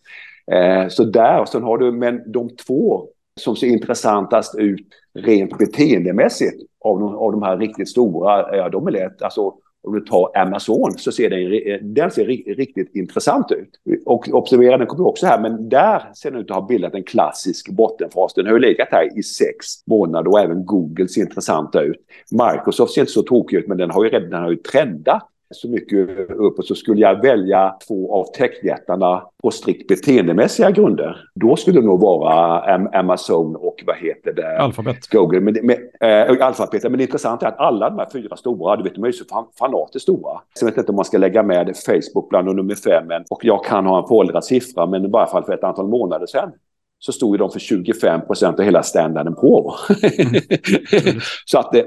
Eh, 0.53 0.89
så 0.89 1.05
där, 1.05 1.41
och 1.41 1.49
sen 1.49 1.63
har 1.63 1.79
du, 1.79 1.93
men 1.93 2.33
de 2.33 2.57
två 2.57 3.09
som 3.41 3.57
ser 3.57 3.67
intressantast 3.67 4.59
ut 4.59 4.87
rent 5.15 5.59
beteendemässigt 5.59 6.63
av 6.85 7.01
de, 7.01 7.15
av 7.17 7.33
de 7.33 7.43
här 7.43 7.57
riktigt 7.57 7.89
stora, 7.89 8.57
ja, 8.57 8.69
de 8.69 8.87
är 8.87 8.91
lätt, 8.91 9.23
alltså 9.23 9.55
om 9.87 9.95
du 9.95 10.01
tar 10.01 10.38
Amazon 10.38 10.93
så 10.99 11.12
ser 11.12 11.31
den, 11.31 11.73
eh, 11.73 11.79
den 11.83 12.11
ser 12.11 12.25
riktigt 12.55 12.97
intressant 12.97 13.53
ut. 13.53 13.71
Och 14.07 14.29
observera, 14.29 14.79
den 14.79 14.87
kommer 14.87 15.07
också 15.07 15.27
här, 15.27 15.41
men 15.41 15.69
där 15.69 16.03
ser 16.14 16.31
den 16.31 16.41
ut 16.41 16.51
att 16.51 16.57
ha 16.57 16.67
bildat 16.67 16.95
en 16.95 17.05
klassisk 17.05 17.71
bottenfas. 17.71 18.35
Den 18.35 18.47
har 18.47 18.53
ju 18.53 18.59
legat 18.59 18.88
här 18.91 19.19
i 19.19 19.23
sex 19.23 19.67
månader 19.87 20.31
och 20.31 20.41
även 20.41 20.67
Google 20.67 21.09
ser 21.09 21.21
intressanta 21.21 21.83
ut. 21.83 22.01
Microsoft 22.31 22.93
ser 22.93 23.01
inte 23.01 23.12
så 23.12 23.23
tokig 23.23 23.57
ut, 23.57 23.69
men 23.69 23.79
den 23.79 23.91
har 23.91 24.05
ju 24.05 24.11
redan 24.11 24.31
den 24.31 24.43
har 24.43 24.51
ju 24.51 24.57
trendat 24.57 25.29
så 25.51 25.69
mycket 25.69 26.31
uppåt 26.31 26.67
så 26.67 26.75
skulle 26.75 27.01
jag 27.01 27.23
välja 27.23 27.77
två 27.89 28.15
av 28.15 28.25
techjättarna 28.25 29.23
på 29.43 29.51
strikt 29.51 29.89
beteendemässiga 29.89 30.71
grunder. 30.71 31.17
Då 31.35 31.57
skulle 31.57 31.81
det 31.81 31.87
nog 31.87 32.01
vara 32.01 32.61
Amazon 32.99 33.57
och 33.57 33.83
vad 33.87 33.97
heter 33.97 34.33
det? 34.33 34.59
Alphabet. 34.59 35.09
Google. 35.09 35.41
Men, 35.41 35.55
med, 35.63 35.79
äh, 36.01 36.47
Alphabet. 36.47 36.83
Men 36.83 36.93
det 36.93 37.03
intressanta 37.03 37.47
är 37.47 37.53
att 37.53 37.59
alla 37.59 37.91
de 37.91 37.99
här 37.99 38.09
fyra 38.13 38.37
stora, 38.37 38.77
du 38.77 38.83
vet 38.83 38.95
de 38.95 39.05
är 39.05 39.09
ju 39.09 39.13
så 39.13 39.25
fan, 39.25 39.47
fanatiskt 39.59 40.03
stora. 40.03 40.41
Så 40.55 40.65
jag 40.65 40.71
vet 40.71 40.79
inte 40.79 40.93
om 40.93 40.97
man 40.97 41.05
ska 41.05 41.19
lägga 41.19 41.43
med 41.43 41.77
Facebook 41.87 42.29
bland 42.29 42.57
nummer 42.57 42.75
fem. 42.75 43.07
Men, 43.07 43.25
och 43.31 43.45
jag 43.45 43.65
kan 43.65 43.87
ha 43.87 44.03
en 44.03 44.09
föråldrad 44.09 44.45
siffra, 44.45 44.87
men 44.87 45.05
i 45.05 45.09
varje 45.09 45.31
fall 45.31 45.45
för 45.45 45.53
ett 45.53 45.65
antal 45.65 45.89
månader 45.89 46.27
sedan 46.27 46.53
så 46.99 47.13
stod 47.13 47.39
de 47.39 47.51
för 47.51 47.59
25 47.59 48.27
procent 48.27 48.59
av 48.59 48.65
hela 48.65 48.83
standarden 48.83 49.35
på. 49.35 49.75
Mm. 50.21 51.21
så 51.45 51.59
att 51.59 51.73
det, 51.73 51.87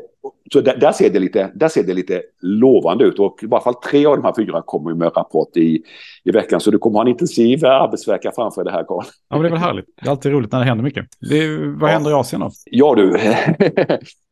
så 0.54 0.62
där, 0.62 0.78
där, 0.78 0.92
ser 0.92 1.10
det 1.10 1.20
lite, 1.20 1.52
där 1.56 1.68
ser 1.68 1.84
det 1.84 1.94
lite 1.94 2.22
lovande 2.42 3.06
ut 3.06 3.20
och 3.20 3.40
i 3.44 3.46
varje 3.46 3.64
fall 3.64 3.74
tre 3.74 4.06
av 4.06 4.18
de 4.18 4.24
här 4.26 4.34
fyra 4.38 4.62
kommer 4.66 4.94
med 4.94 5.12
rapport 5.18 5.58
i, 5.58 5.84
i 6.24 6.32
veckan. 6.32 6.60
Så 6.60 6.72
du 6.72 6.78
kommer 6.78 7.00
ha 7.00 7.02
en 7.02 7.08
intensiv 7.08 7.66
arbetsvecka 7.66 8.32
framför 8.36 8.64
det 8.64 8.72
här 8.72 8.84
Carl. 8.84 9.04
Ja, 9.30 9.36
men 9.36 9.42
det 9.42 9.48
är 9.48 9.52
väl 9.52 9.60
härligt. 9.60 9.86
Det 10.02 10.08
är 10.08 10.12
alltid 10.12 10.32
roligt 10.32 10.52
när 10.52 10.60
det 10.60 10.66
händer 10.66 10.84
mycket. 10.84 11.06
Det, 11.30 11.58
vad 11.58 11.90
ja. 11.90 11.94
händer 11.94 12.12
i 12.12 12.14
Asien 12.14 12.42
då? 12.42 12.52
Ja 12.66 12.96
du, 12.96 13.18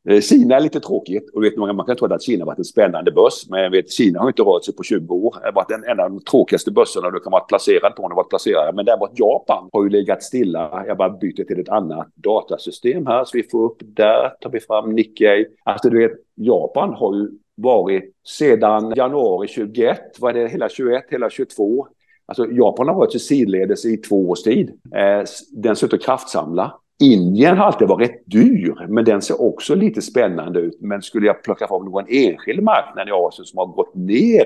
Eh, 0.10 0.22
Kina 0.22 0.56
är 0.56 0.60
lite 0.60 0.80
tråkigt 0.80 1.30
och 1.34 1.44
vet, 1.44 1.58
man 1.58 1.86
kan 1.86 1.96
tro 1.96 2.14
att 2.14 2.22
Kina 2.22 2.46
varit 2.46 2.58
en 2.58 2.66
spännande 2.66 3.12
börs. 3.12 3.50
Men 3.50 3.64
jag 3.64 3.70
vet, 3.70 3.92
Kina 3.92 4.20
har 4.20 4.28
inte 4.28 4.42
rört 4.42 4.66
sig 4.66 4.76
på 4.76 4.84
20 4.84 5.16
år. 5.16 5.36
Det 5.40 5.46
har 5.46 5.52
varit 5.52 5.72
en, 5.72 5.84
en 5.84 6.00
av 6.00 6.10
de 6.10 6.20
tråkigaste 6.20 6.72
börserna 6.72 7.12
du 7.12 7.20
kan 7.20 7.32
vara 7.32 7.44
placerad 7.44 7.96
på. 7.96 8.02
Varit 8.16 8.30
placerad. 8.30 8.76
Men 8.76 8.86
däremot 8.86 9.20
Japan 9.20 9.70
har 9.74 9.84
ju 9.84 9.90
legat 9.90 10.24
stilla. 10.24 10.84
Jag 10.88 10.98
bara 10.98 11.10
byter 11.10 11.44
till 11.44 11.60
ett 11.60 11.70
annat 11.70 12.08
datasystem 12.16 13.06
här 13.06 13.24
så 13.24 13.38
vi 13.38 13.44
får 13.44 13.66
upp 13.66 13.78
där. 13.82 14.30
Tar 14.42 14.50
vi 14.50 14.60
fram 14.60 14.96
Nikkei. 14.96 15.46
Alltså 15.64 15.90
du 15.90 15.98
vet, 15.98 16.12
Japan 16.36 16.94
har 16.94 17.16
ju 17.16 17.30
varit 17.56 18.14
sedan 18.28 18.94
januari 18.96 19.48
21, 19.48 20.00
vad 20.20 20.38
är 20.38 20.42
det, 20.42 20.48
hela 20.48 20.70
21, 20.70 21.04
hela 21.10 21.30
22. 21.30 21.88
Alltså 22.26 22.52
Japan 22.52 22.88
har 22.88 22.96
varit 22.96 23.22
sidledes 23.22 23.86
i 23.86 23.98
två 23.98 24.30
års 24.30 24.42
tid. 24.42 24.70
Eh, 24.96 25.24
den 25.52 25.76
ser 25.76 25.94
och 25.94 26.02
kraftsamlar. 26.02 26.02
kraftsamla. 26.02 26.80
Indien 27.00 27.58
har 27.58 27.66
alltid 27.66 27.88
varit 27.88 28.10
rätt 28.10 28.24
dyr, 28.26 28.88
men 28.88 29.06
den 29.06 29.22
ser 29.22 29.42
också 29.42 29.76
lite 29.76 30.02
spännande 30.02 30.60
ut. 30.60 30.78
Men 30.82 31.02
skulle 31.02 31.28
jag 31.28 31.44
plocka 31.44 31.68
fram 31.68 31.86
någon 31.86 32.06
enskild 32.10 32.64
marknad 32.64 33.08
i 33.08 33.12
Asien 33.12 33.46
som 33.46 33.58
har 33.58 33.66
gått 33.66 33.96
ner 33.96 34.46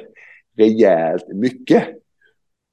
rejält 0.57 1.27
mycket 1.27 1.83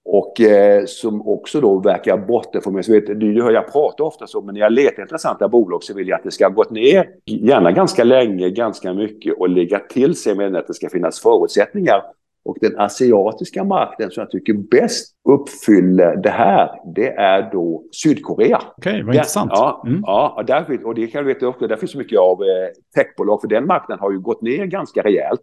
och 0.05 0.41
eh, 0.41 0.85
som 0.87 1.29
också 1.29 1.61
då 1.61 1.79
verkar 1.79 2.19
bottenformerad. 2.19 2.85
Så 2.85 2.93
vet, 2.93 3.21
det 3.21 3.43
hör 3.43 3.53
jag 3.53 3.73
prata 3.73 4.03
ofta 4.03 4.27
så, 4.27 4.43
men 4.43 4.55
när 4.55 4.61
jag 4.61 4.73
letar 4.73 5.03
intressanta 5.03 5.49
bolag 5.49 5.85
så 5.85 5.95
vill 5.95 6.09
jag 6.09 6.17
att 6.17 6.25
det 6.25 6.31
ska 6.31 6.45
ha 6.45 6.51
gått 6.51 6.71
ner, 6.71 7.09
gärna 7.25 7.73
ganska 7.73 8.05
länge, 8.05 8.51
ganska 8.51 8.93
mycket 8.93 9.35
och 9.39 9.49
lägga 9.49 9.79
till 9.79 10.15
sig 10.15 10.35
med 10.35 10.57
att 10.57 10.67
det 10.67 10.75
ska 10.75 10.89
finnas 10.89 11.21
förutsättningar. 11.21 12.03
Och 12.45 12.57
den 12.61 12.79
asiatiska 12.79 13.65
marknaden 13.65 14.11
som 14.11 14.21
jag 14.21 14.31
tycker 14.31 14.53
bäst 14.53 15.15
uppfyller 15.29 16.17
det 16.17 16.31
här, 16.31 16.71
det 16.95 17.09
är 17.09 17.51
då 17.53 17.85
Sydkorea. 18.03 18.61
Okej, 18.77 18.93
okay, 18.93 19.03
vad 19.03 19.15
intressant. 19.15 19.51
Ja, 19.55 19.83
mm. 19.87 20.03
ja 20.07 20.35
och, 20.37 20.45
där, 20.45 20.87
och 20.87 20.95
det 20.95 21.07
kan 21.07 21.25
du 21.25 21.35
veta 21.35 21.49
också, 21.49 21.67
där 21.67 21.77
finns 21.77 21.95
mycket 21.95 22.19
av 22.19 22.43
eh, 22.43 22.69
techbolag, 22.95 23.41
för 23.41 23.49
den 23.49 23.67
marknaden 23.67 24.01
har 24.01 24.13
ju 24.13 24.19
gått 24.21 24.43
ner 24.43 24.67
ganska 24.67 25.03
rejält. 25.03 25.41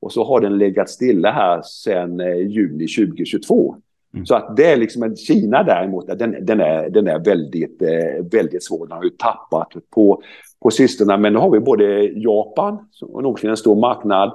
Och 0.00 0.12
så 0.12 0.24
har 0.24 0.40
den 0.40 0.58
legat 0.58 0.90
stilla 0.90 1.30
här 1.30 1.62
sedan 1.62 2.20
eh, 2.20 2.36
juni 2.36 2.86
2022. 2.86 3.76
Mm. 4.14 4.26
Så 4.26 4.34
att 4.34 4.56
det 4.56 4.72
är 4.72 4.76
liksom 4.76 5.02
en 5.02 5.16
Kina 5.16 5.62
däremot, 5.62 6.06
den, 6.18 6.46
den, 6.46 6.60
är, 6.60 6.90
den 6.90 7.08
är 7.08 7.24
väldigt, 7.24 7.82
eh, 7.82 8.24
väldigt 8.32 8.64
svår. 8.64 8.86
Den 8.86 8.96
har 8.96 9.04
ju 9.04 9.10
tappat 9.10 9.72
på, 9.90 10.22
på 10.62 10.70
sistone. 10.70 11.16
Men 11.16 11.32
nu 11.32 11.38
har 11.38 11.50
vi 11.50 11.60
både 11.60 12.02
Japan, 12.04 12.88
som 12.90 13.22
nog 13.22 13.44
en 13.44 13.56
stor 13.56 13.76
marknad, 13.76 14.32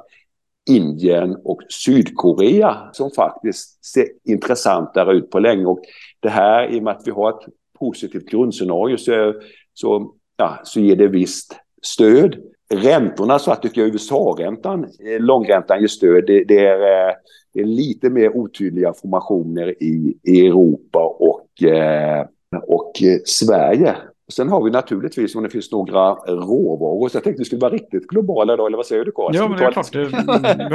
Indien 0.70 1.38
och 1.44 1.62
Sydkorea 1.70 2.78
som 2.94 3.12
faktiskt 3.12 3.86
ser 3.86 4.06
intressantare 4.24 5.14
ut 5.14 5.32
på 5.32 5.40
länge. 5.40 5.66
Och 5.66 5.80
det 6.20 6.30
här, 6.30 6.72
i 6.72 6.80
och 6.80 6.84
med 6.84 6.94
att 6.94 7.08
vi 7.08 7.12
har 7.12 7.30
ett 7.30 7.54
positivt 7.80 8.30
grundscenario, 8.30 8.98
så, 8.98 9.34
så, 9.74 10.14
ja, 10.38 10.60
så 10.64 10.80
ger 10.80 10.96
det 10.96 11.08
visst 11.08 11.56
stöd. 11.82 12.36
Räntorna 12.74 13.40
så 13.40 13.52
att 13.52 13.62
tycker 13.62 13.82
jag 13.82 13.90
USA-räntan, 13.90 14.84
eh, 14.84 15.20
långräntan 15.20 15.80
ger 15.80 15.88
stöd. 15.88 16.24
Det, 16.28 16.44
det, 16.44 16.66
är, 16.66 17.10
eh, 17.10 17.14
det 17.54 17.60
är 17.60 17.66
lite 17.66 18.10
mer 18.10 18.38
otydliga 18.38 18.94
formationer 18.94 19.84
i, 19.84 20.18
i 20.24 20.48
Europa 20.48 21.16
och, 21.20 21.64
eh, 21.64 22.26
och 22.68 22.92
Sverige. 23.26 23.96
Sen 24.32 24.50
har 24.50 24.64
vi 24.64 24.72
naturligtvis 24.72 25.36
om 25.36 25.44
det 25.44 25.50
finns 25.50 25.72
några 25.72 26.14
råvaror. 26.14 27.10
Så 27.10 27.16
jag 27.16 27.24
tänkte 27.24 27.42
vi 27.42 27.46
skulle 27.46 27.62
vara 27.62 27.74
riktigt 27.74 28.08
globala 28.08 28.56
då, 28.56 28.68
eller 28.68 28.78
vad 28.78 28.86
säger 28.86 29.06
du 29.06 29.12
Carl? 29.12 29.36
Ja, 29.36 29.48
men 29.48 29.58
det 29.58 29.66
är 29.66 29.72
klart. 29.72 29.96
vi 29.96 30.04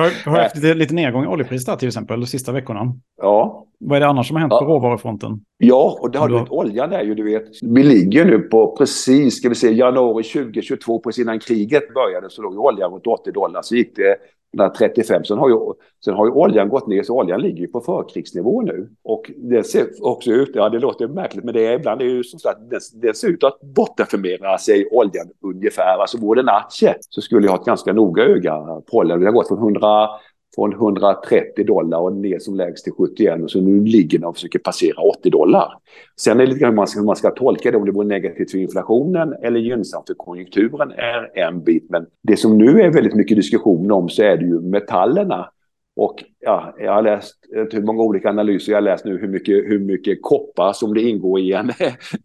har, 0.00 0.30
har 0.30 0.42
haft 0.42 0.56
lite, 0.56 0.74
lite 0.74 0.94
nedgång 0.94 1.24
i 1.24 1.26
oljepriset 1.26 1.78
till 1.78 1.88
exempel 1.88 2.20
de 2.20 2.26
sista 2.26 2.52
veckorna. 2.52 2.94
Ja. 3.22 3.64
Vad 3.80 3.96
är 3.96 4.00
det 4.00 4.06
annars 4.06 4.26
som 4.26 4.36
har 4.36 4.40
hänt 4.40 4.52
ja. 4.52 4.58
på 4.58 4.64
råvarufronten? 4.64 5.40
Ja, 5.58 5.98
och 6.00 6.10
det 6.10 6.18
har 6.18 6.28
du 6.28 6.34
vet, 6.34 6.50
oljan 6.50 6.92
är 6.92 7.02
ju, 7.02 7.14
du 7.14 7.24
vet, 7.24 7.44
vi 7.62 7.82
ligger 7.82 8.24
nu 8.24 8.38
på 8.38 8.76
precis, 8.76 9.36
ska 9.36 9.48
vi 9.48 9.54
se, 9.54 9.72
januari 9.72 10.24
2022, 10.24 11.00
precis 11.00 11.22
innan 11.22 11.40
kriget 11.40 11.94
började 11.94 12.30
så 12.30 12.42
låg 12.42 12.58
oljan 12.58 12.92
runt 12.92 13.06
80 13.06 13.32
dollar. 13.32 13.62
Så 13.62 13.76
gick 13.76 13.96
det 13.96 14.16
35. 14.78 15.24
Sen 15.24 15.38
har, 15.38 15.48
ju, 15.48 15.56
sen 16.04 16.14
har 16.14 16.26
ju 16.26 16.32
oljan 16.32 16.68
gått 16.68 16.86
ner, 16.86 17.02
så 17.02 17.14
oljan 17.14 17.40
ligger 17.40 17.60
ju 17.60 17.66
på 17.66 17.80
förkrigsnivå 17.80 18.62
nu. 18.62 18.88
Och 19.04 19.30
det 19.36 19.64
ser 19.64 19.86
också 20.00 20.30
ut, 20.30 20.50
ja 20.54 20.68
det 20.68 20.78
låter 20.78 21.08
märkligt, 21.08 21.44
men 21.44 21.54
det 21.54 21.66
är 21.66 21.72
ibland 21.72 22.00
det 22.00 22.04
är 22.04 22.10
ju 22.10 22.24
som 22.24 22.38
sagt, 22.38 22.58
det, 22.70 22.80
det 23.08 23.16
ser 23.16 23.28
ut 23.28 23.44
att 23.44 23.60
bottenförmera 23.60 24.58
sig 24.58 24.88
oljan 24.90 25.26
ungefär. 25.42 25.98
Alltså 26.00 26.18
vore 26.18 26.42
det 26.42 26.44
en 26.44 26.56
aktie 26.56 26.96
så 27.00 27.20
skulle 27.20 27.46
jag 27.46 27.52
ha 27.52 27.60
ett 27.60 27.66
ganska 27.66 27.92
noga 27.92 28.22
öga 28.22 28.56
på 28.90 28.96
oljan. 28.96 29.20
Det 29.20 29.26
har 29.26 29.32
gått 29.32 29.48
från 29.48 29.58
100 29.58 30.08
från 30.58 30.72
130 30.72 31.64
dollar 31.64 31.98
och 31.98 32.12
ner 32.12 32.38
som 32.38 32.56
lägst 32.56 32.84
till 32.84 32.92
71 32.92 33.42
och 33.42 33.50
så 33.50 33.60
nu 33.60 33.84
ligger 33.84 34.18
den 34.18 34.28
och 34.28 34.34
försöker 34.34 34.58
passera 34.58 35.02
80 35.18 35.30
dollar. 35.30 35.72
Sen 36.20 36.40
är 36.40 36.44
det 36.44 36.46
lite 36.46 36.60
grann 36.60 36.70
hur 36.70 36.76
man 36.76 36.86
ska, 36.86 37.02
man 37.02 37.16
ska 37.16 37.30
tolka 37.30 37.70
det, 37.70 37.76
om 37.76 37.84
det 37.84 37.92
vore 37.92 38.06
negativt 38.06 38.50
för 38.50 38.58
inflationen 38.58 39.34
eller 39.42 39.60
gynnsamt 39.60 40.06
för 40.06 40.14
konjunkturen 40.14 40.90
är 40.90 41.38
en 41.38 41.64
bit. 41.64 41.86
Men 41.90 42.06
det 42.22 42.36
som 42.36 42.58
nu 42.58 42.80
är 42.80 42.90
väldigt 42.90 43.14
mycket 43.14 43.36
diskussion 43.36 43.90
om 43.92 44.08
så 44.08 44.22
är 44.22 44.36
det 44.36 44.44
ju 44.44 44.60
metallerna. 44.60 45.50
Och 45.96 46.24
ja, 46.40 46.74
jag 46.78 46.92
har 46.92 47.02
läst 47.02 47.34
hur 47.72 47.82
många 47.82 48.02
olika 48.02 48.28
analyser, 48.28 48.72
jag 48.72 48.76
har 48.76 48.82
läst 48.82 49.04
nu 49.04 49.18
hur 49.18 49.28
mycket, 49.28 49.54
hur 49.54 49.78
mycket 49.78 50.22
koppar 50.22 50.72
som 50.72 50.94
det 50.94 51.02
ingår 51.02 51.40
i 51.40 51.52
en, 51.52 51.70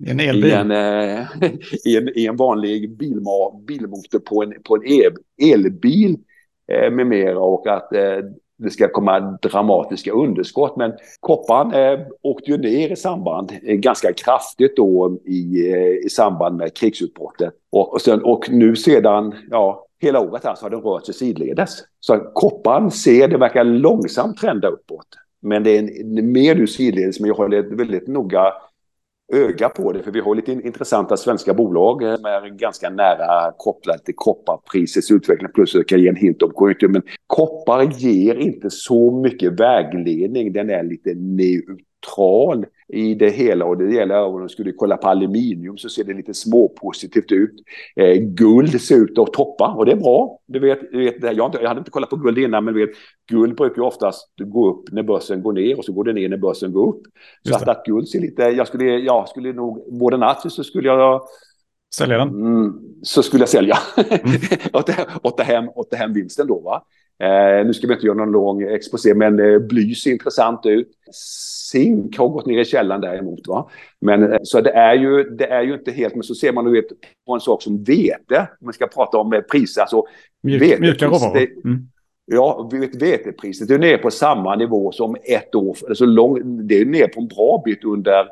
en, 0.07 0.19
elbil. 0.19 0.45
i 0.49 0.51
en, 0.51 0.71
eh, 0.71 1.25
i 1.85 1.97
en, 1.97 2.09
i 2.17 2.25
en 2.25 2.35
vanlig 2.35 2.97
bilma, 2.97 3.59
bilmotor 3.67 4.19
på 4.19 4.43
en, 4.43 4.53
på 4.63 4.75
en 4.75 4.83
el, 4.85 5.13
elbil 5.53 6.17
Eh, 6.73 6.91
med 6.91 7.07
mera 7.07 7.39
och 7.39 7.67
att 7.67 7.93
eh, 7.93 8.17
det 8.57 8.69
ska 8.69 8.87
komma 8.87 9.19
dramatiska 9.19 10.11
underskott. 10.11 10.75
Men 10.77 10.93
kopparn 11.19 11.73
eh, 11.73 12.07
åkte 12.21 12.51
ju 12.51 12.57
ner 12.57 12.91
i 12.91 12.95
samband, 12.95 13.51
eh, 13.63 13.75
ganska 13.75 14.13
kraftigt 14.13 14.75
då 14.75 15.17
i, 15.25 15.71
eh, 15.71 16.05
i 16.05 16.09
samband 16.09 16.57
med 16.57 16.77
krigsutbrottet. 16.77 17.53
Och, 17.71 17.93
och, 17.93 18.01
sen, 18.01 18.23
och 18.23 18.49
nu 18.49 18.75
sedan, 18.75 19.35
ja, 19.49 19.85
hela 20.01 20.19
året 20.19 20.43
här 20.43 20.55
så 20.55 20.65
har 20.65 20.69
den 20.69 20.81
rört 20.81 21.05
sig 21.05 21.15
sidledes. 21.15 21.69
Så 21.99 22.17
kopparn 22.33 22.91
ser, 22.91 23.27
det 23.27 23.37
verkar 23.37 23.63
långsamt 23.63 24.37
trenda 24.37 24.67
uppåt. 24.67 25.07
Men 25.41 25.63
det 25.63 25.77
är 25.77 25.79
en, 25.79 26.31
mer 26.31 26.55
nu 26.55 26.67
sidledes, 26.67 27.19
men 27.19 27.27
jag 27.27 27.35
håller 27.35 27.75
väldigt 27.75 28.07
noga 28.07 28.53
öga 29.33 29.69
på 29.69 29.91
det. 29.91 30.03
För 30.03 30.11
vi 30.11 30.19
har 30.19 30.35
lite 30.35 30.51
intressanta 30.51 31.17
svenska 31.17 31.53
bolag 31.53 32.03
eh, 32.03 32.15
som 32.15 32.25
är 32.25 32.49
ganska 32.49 32.89
nära 32.89 33.51
kopplade 33.57 33.99
till 33.99 34.15
kopparprisets 34.15 35.11
utveckling. 35.11 35.51
Plus 35.53 35.75
att 35.75 35.87
kan 35.87 36.01
ge 36.01 36.09
en 36.09 36.15
hint 36.15 36.41
om 36.41 36.51
konjunktur. 36.51 36.87
Men 36.87 37.01
koppar 37.27 37.83
ger 37.83 38.35
inte 38.35 38.69
så 38.69 39.11
mycket 39.11 39.59
vägledning. 39.59 40.53
Den 40.53 40.69
är 40.69 40.83
lite 40.83 41.13
neutral 41.13 42.65
i 42.87 43.15
det 43.15 43.29
hela. 43.29 43.65
Och 43.65 43.77
det 43.77 43.93
gäller 43.93 44.23
om 44.23 44.39
man 44.39 44.49
skulle 44.49 44.71
kolla 44.71 44.97
på 44.97 45.07
aluminium 45.07 45.77
så 45.77 45.89
ser 45.89 46.03
det 46.03 46.13
lite 46.13 46.33
småpositivt 46.33 47.31
ut. 47.31 47.53
Eh, 47.95 48.15
guld 48.15 48.81
ser 48.81 48.95
ut 48.95 49.17
att 49.17 49.33
toppa 49.33 49.67
och 49.67 49.85
det 49.85 49.91
är 49.91 49.95
bra. 49.95 50.39
Du 50.45 50.59
vet, 50.59 50.91
du 50.91 50.97
vet, 50.97 51.35
jag, 51.35 51.47
inte, 51.47 51.57
jag 51.61 51.67
hade 51.67 51.79
inte 51.79 51.91
kollat 51.91 52.09
på 52.09 52.15
guld 52.15 52.37
innan 52.37 52.65
men 52.65 52.73
vet, 52.73 52.89
guld 53.29 53.55
brukar 53.55 53.75
ju 53.75 53.87
oftast 53.87 54.33
gå 54.37 54.69
upp 54.69 54.91
när 54.91 55.03
börsen 55.03 55.43
går 55.43 55.53
ner 55.53 55.77
och 55.77 55.85
så 55.85 55.93
går 55.93 56.03
det 56.03 56.13
ner 56.13 56.29
när 56.29 56.37
börsen 56.37 56.73
går 56.73 56.89
upp. 56.89 57.01
Så 57.47 57.55
att, 57.55 57.67
att 57.67 57.85
guld 57.85 58.07
ser 58.07 58.19
lite, 58.19 58.43
jag 58.43 58.67
skulle, 58.67 58.85
jag 58.85 59.29
skulle 59.29 59.53
nog, 59.53 59.99
både 59.99 60.17
natt 60.17 60.51
så 60.51 60.63
skulle 60.63 60.87
jag 60.87 61.21
Sälja 61.95 62.17
den? 62.17 62.29
Mm, 62.29 62.73
så 63.03 63.23
skulle 63.23 63.41
jag 63.41 63.49
sälja. 63.49 63.77
Mm. 63.97 64.41
åt, 65.23 65.39
hem, 65.39 65.69
åt 65.75 65.93
hem 65.93 66.13
vinsten 66.13 66.47
då. 66.47 66.59
Va? 66.59 66.83
Eh, 67.19 67.65
nu 67.65 67.73
ska 67.73 67.87
vi 67.87 67.93
inte 67.93 68.05
göra 68.05 68.17
någon 68.17 68.31
lång 68.31 68.61
exposé, 68.61 69.13
men 69.13 69.39
eh, 69.39 69.59
bly 69.59 69.95
ser 69.95 70.11
intressant 70.11 70.65
ut. 70.65 70.87
Zink 71.71 72.17
har 72.17 72.29
gått 72.29 72.45
ner 72.45 72.59
i 72.59 72.65
källan 72.65 73.01
däremot. 73.01 73.47
Va? 73.47 73.69
Men, 74.01 74.33
eh, 74.33 74.39
så 74.43 74.61
det 74.61 74.71
är, 74.71 74.93
ju, 74.93 75.23
det 75.23 75.45
är 75.45 75.61
ju 75.61 75.73
inte 75.73 75.91
helt, 75.91 76.15
men 76.15 76.23
så 76.23 76.35
ser 76.35 76.51
man 76.51 76.71
vet, 76.71 76.85
på 77.27 77.33
en 77.33 77.39
sak 77.39 77.61
som 77.61 77.83
vete, 77.83 78.47
om 78.59 78.65
man 78.65 78.73
ska 78.73 78.87
prata 78.87 79.17
om 79.17 79.33
eh, 79.33 79.41
priser. 79.41 79.81
Alltså, 79.81 80.05
Mjuk, 80.43 80.79
mjuka 80.79 81.05
råvaror. 81.05 81.37
Mm. 81.37 81.87
Ja, 82.25 82.69
vetepriset 82.93 83.69
är 83.69 83.77
ner 83.77 83.97
på 83.97 84.11
samma 84.11 84.55
nivå 84.55 84.91
som 84.91 85.15
ett 85.23 85.55
år, 85.55 85.77
alltså 85.89 86.05
lång, 86.05 86.67
det 86.67 86.81
är 86.81 86.85
ner 86.85 87.07
på 87.07 87.21
en 87.21 87.27
bra 87.27 87.61
bit 87.65 87.83
under, 87.83 88.27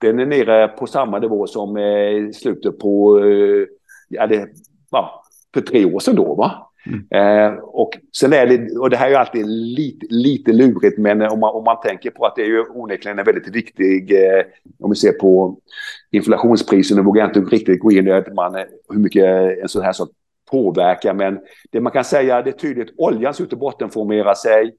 den 0.00 0.18
är 0.18 0.26
nere 0.26 0.68
på 0.68 0.86
samma 0.86 1.18
nivå 1.18 1.46
som 1.46 1.76
eh, 1.76 2.30
slutet 2.32 2.78
på, 2.78 3.18
eh, 3.24 3.66
ja, 4.08 4.26
det, 4.26 4.48
ja, 4.90 5.24
för 5.54 5.60
tre 5.60 5.84
år 5.84 6.00
sedan 6.00 6.16
då. 6.16 6.34
Va? 6.34 6.69
Mm. 6.86 7.06
Eh, 7.10 7.58
och, 7.58 7.90
sen 8.16 8.32
är 8.32 8.46
det, 8.46 8.78
och 8.78 8.90
det 8.90 8.96
här 8.96 9.10
är 9.10 9.14
alltid 9.14 9.46
lite, 9.46 10.06
lite 10.10 10.52
lurigt, 10.52 10.98
men 10.98 11.22
om 11.22 11.40
man, 11.40 11.54
om 11.54 11.64
man 11.64 11.80
tänker 11.80 12.10
på 12.10 12.26
att 12.26 12.36
det 12.36 12.42
är 12.42 12.46
ju 12.46 12.64
onekligen 12.68 13.18
en 13.18 13.24
väldigt 13.24 13.48
viktig, 13.48 14.12
eh, 14.12 14.44
om 14.78 14.90
vi 14.90 14.96
ser 14.96 15.12
på 15.12 15.58
inflationspriser, 16.10 16.96
nu 16.96 17.02
vågar 17.02 17.22
jag 17.22 17.36
inte 17.36 17.56
riktigt 17.56 17.80
gå 17.80 17.92
in 17.92 18.08
i 18.08 18.22
man, 18.34 18.54
eh, 18.54 18.62
hur 18.88 18.98
mycket 18.98 19.24
en 19.62 19.68
sån 19.68 19.82
här 19.82 19.92
sak 19.92 20.08
påverkar, 20.50 21.14
men 21.14 21.38
det 21.70 21.80
man 21.80 21.92
kan 21.92 22.04
säga, 22.04 22.42
det 22.42 22.50
är 22.50 22.58
tydligt, 22.58 22.94
oljan 22.96 23.34
ser 23.34 23.44
ut 23.44 23.52
att 23.52 23.58
bottenformera 23.58 24.34
sig, 24.34 24.74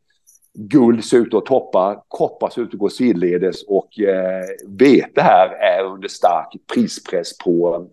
guld 0.53 1.03
ser 1.03 1.17
ut 1.17 1.33
att 1.33 1.45
toppa, 1.45 2.03
koppar 2.07 2.49
ser 2.49 2.61
ut 2.61 2.73
att 2.73 2.79
gå 2.79 2.89
sidledes 2.89 3.63
och 3.63 3.99
eh, 3.99 4.43
vete 4.67 5.21
här 5.21 5.49
är 5.49 5.85
under 5.85 6.07
stark 6.07 6.47
prispress 6.73 7.37
på 7.37 7.87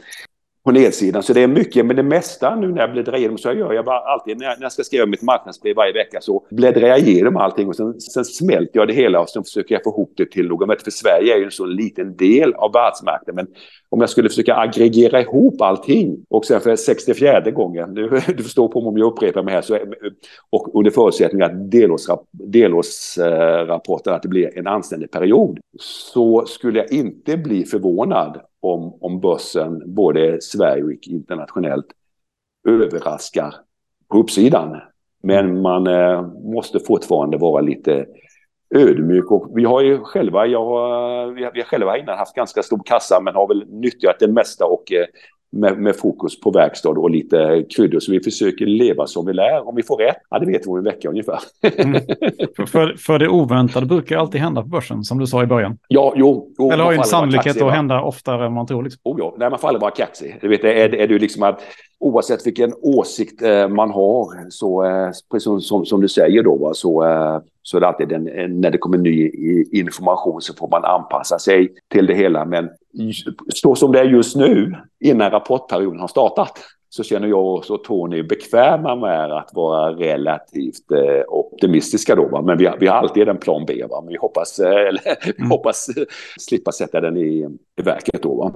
på 0.68 0.72
nedsidan. 0.72 1.22
Så 1.22 1.32
det 1.32 1.42
är 1.42 1.46
mycket, 1.46 1.86
men 1.86 1.96
det 1.96 2.02
mesta 2.02 2.56
nu 2.56 2.68
när 2.68 2.80
jag 2.80 2.92
bläddrar 2.92 3.16
igenom 3.16 3.38
så 3.38 3.52
gör 3.52 3.72
jag 3.72 3.84
bara 3.84 3.98
alltid 3.98 4.38
när 4.38 4.44
jag, 4.46 4.58
när 4.58 4.64
jag 4.64 4.72
ska 4.72 4.84
skriva 4.84 5.06
mitt 5.06 5.22
marknadsbrev 5.22 5.76
varje 5.76 5.92
vecka 5.92 6.20
så 6.20 6.46
bläddrar 6.50 6.88
jag 6.88 6.98
igenom 6.98 7.36
allting 7.36 7.68
och 7.68 7.76
sen, 7.76 8.00
sen 8.00 8.24
smälter 8.24 8.78
jag 8.78 8.88
det 8.88 8.94
hela 8.94 9.20
och 9.20 9.28
sen 9.28 9.44
försöker 9.44 9.74
jag 9.74 9.84
få 9.84 9.90
ihop 9.90 10.12
det 10.16 10.30
till 10.30 10.48
något. 10.48 10.82
För 10.82 10.90
Sverige 10.90 11.34
är 11.34 11.38
ju 11.38 11.44
en 11.44 11.50
så 11.50 11.66
liten 11.66 12.16
del 12.16 12.54
av 12.54 12.72
världsmarknaden. 12.72 13.34
Men 13.34 13.46
om 13.88 14.00
jag 14.00 14.10
skulle 14.10 14.28
försöka 14.28 14.54
aggregera 14.54 15.20
ihop 15.20 15.60
allting 15.60 16.16
och 16.30 16.44
sen 16.44 16.60
för 16.60 16.76
64 16.76 17.50
gången, 17.50 17.94
du, 17.94 18.08
du 18.36 18.42
förstår 18.42 18.68
på 18.68 18.80
mig 18.80 18.88
om 18.88 18.98
jag 18.98 19.12
upprepar 19.12 19.42
mig 19.42 19.54
här, 19.54 19.62
så, 19.62 19.78
och 20.50 20.78
under 20.78 20.90
förutsättning 20.90 21.42
att 21.42 21.70
delårsrapporten 22.32 24.14
att 24.14 24.22
det 24.22 24.28
blir 24.28 24.58
en 24.58 24.66
anständig 24.66 25.10
period, 25.10 25.58
så 25.80 26.46
skulle 26.46 26.78
jag 26.78 26.92
inte 26.92 27.36
bli 27.36 27.64
förvånad 27.64 28.40
om, 28.60 28.98
om 29.00 29.20
börsen, 29.20 29.94
både 29.94 30.40
Sverige 30.40 30.84
och 30.84 30.92
internationellt, 31.06 31.86
överraskar 32.68 33.54
på 34.08 34.18
uppsidan. 34.18 34.76
Men 35.22 35.62
man 35.62 35.86
eh, 35.86 36.22
måste 36.54 36.80
fortfarande 36.80 37.36
vara 37.36 37.60
lite 37.60 38.06
ödmjuk. 38.74 39.30
Och 39.30 39.58
vi 39.58 39.64
har 39.64 39.80
ju 39.80 39.98
själva, 39.98 40.46
jag, 40.46 40.64
vi, 41.32 41.44
har, 41.44 41.52
vi 41.52 41.60
har 41.60 41.66
själva 41.66 41.98
innan 41.98 42.18
haft 42.18 42.34
ganska 42.34 42.62
stor 42.62 42.82
kassa 42.84 43.20
men 43.20 43.34
har 43.34 43.48
väl 43.48 43.66
nyttjat 43.68 44.16
det 44.20 44.28
mesta 44.28 44.64
och 44.64 44.92
eh, 44.92 45.06
med, 45.50 45.78
med, 45.78 45.96
fokus 45.96 46.40
på 46.40 46.50
verkstad 46.50 46.88
och 46.88 47.10
lite 47.10 47.64
kryddor. 47.76 48.00
Så 48.00 48.12
vi 48.12 48.20
försöker 48.20 48.66
leva 48.66 49.06
som 49.06 49.26
vi 49.26 49.32
lär. 49.32 49.68
Om 49.68 49.76
vi 49.76 49.82
får 49.82 49.96
rätt, 49.96 50.16
ja 50.30 50.38
det 50.38 50.46
vet 50.46 50.66
vi 50.66 50.70
om 50.70 50.76
en 50.76 50.84
vecka 50.84 51.08
ungefär. 51.08 51.38
Mm. 51.76 52.02
För, 52.66 52.96
för 52.98 53.18
det 53.18 53.28
oväntade 53.28 53.86
brukar 53.86 54.16
alltid 54.16 54.40
hända 54.40 54.62
på 54.62 54.68
börsen, 54.68 55.04
som 55.04 55.18
du 55.18 55.26
sa 55.26 55.42
i 55.42 55.46
början. 55.46 55.78
Ja, 55.88 56.12
jo. 56.16 56.54
jo 56.58 56.70
Eller 56.70 56.84
har 56.84 56.92
ju 56.92 56.98
en 56.98 57.04
sannolikhet 57.04 57.62
att 57.62 57.72
hända 57.72 58.02
oftare 58.02 58.46
än 58.46 58.52
man 58.52 58.66
tror. 58.66 58.82
Liksom. 58.82 59.00
Oh, 59.04 59.16
ja. 59.18 59.34
Nej, 59.38 59.50
man 59.50 59.58
får 59.58 59.68
aldrig 59.68 59.80
vara 59.80 59.90
kaxig. 59.90 60.38
Du 60.40 60.48
vet, 60.48 60.64
är, 60.64 60.94
är 60.94 61.08
du 61.08 61.18
liksom 61.18 61.42
att 61.42 61.60
oavsett 62.00 62.46
vilken 62.46 62.74
åsikt 62.82 63.42
eh, 63.42 63.68
man 63.68 63.90
har, 63.90 64.50
så 64.50 64.84
eh, 64.84 65.10
precis 65.30 65.66
som, 65.68 65.86
som, 65.86 66.00
du 66.00 66.08
säger 66.08 66.42
då, 66.42 66.56
va, 66.56 66.74
så, 66.74 67.04
eh, 67.04 67.38
så 67.62 67.76
är 67.76 67.80
det 67.80 67.88
alltid 67.88 68.12
en, 68.12 68.60
när 68.60 68.70
det 68.70 68.78
kommer 68.78 68.98
ny 68.98 69.30
information 69.72 70.40
så 70.40 70.54
får 70.54 70.68
man 70.68 70.84
anpassa 70.84 71.38
sig 71.38 71.72
till 71.88 72.06
det 72.06 72.14
hela. 72.14 72.44
Men 72.44 72.68
så 73.48 73.74
som 73.74 73.92
det 73.92 74.00
är 74.00 74.04
just 74.04 74.36
nu, 74.36 74.74
innan 75.00 75.30
rapportperioden 75.30 76.00
har 76.00 76.08
startat, 76.08 76.58
så 76.90 77.02
känner 77.02 77.28
jag 77.28 77.70
och 77.70 77.84
Tony 77.84 78.22
bekväma 78.22 78.96
med 78.96 79.32
att 79.32 79.50
vara 79.54 79.92
relativt 79.92 80.90
eh, 80.90 81.22
optimistiska 81.28 82.14
då. 82.14 82.28
Va? 82.28 82.42
Men 82.42 82.58
vi 82.58 82.66
har, 82.66 82.76
vi 82.78 82.86
har 82.86 82.96
alltid 82.96 83.28
en 83.28 83.38
plan 83.38 83.64
B. 83.66 83.84
Va? 83.90 84.00
Men 84.00 84.12
vi 84.12 84.16
hoppas, 84.16 84.58
eh, 84.58 84.88
eller, 84.88 85.02
vi 85.24 85.34
mm. 85.38 85.50
hoppas 85.50 85.86
slippa 86.38 86.72
sätta 86.72 87.00
den 87.00 87.16
i, 87.16 87.48
i 87.78 87.82
verket 87.82 88.22
då. 88.22 88.34
Va? 88.34 88.52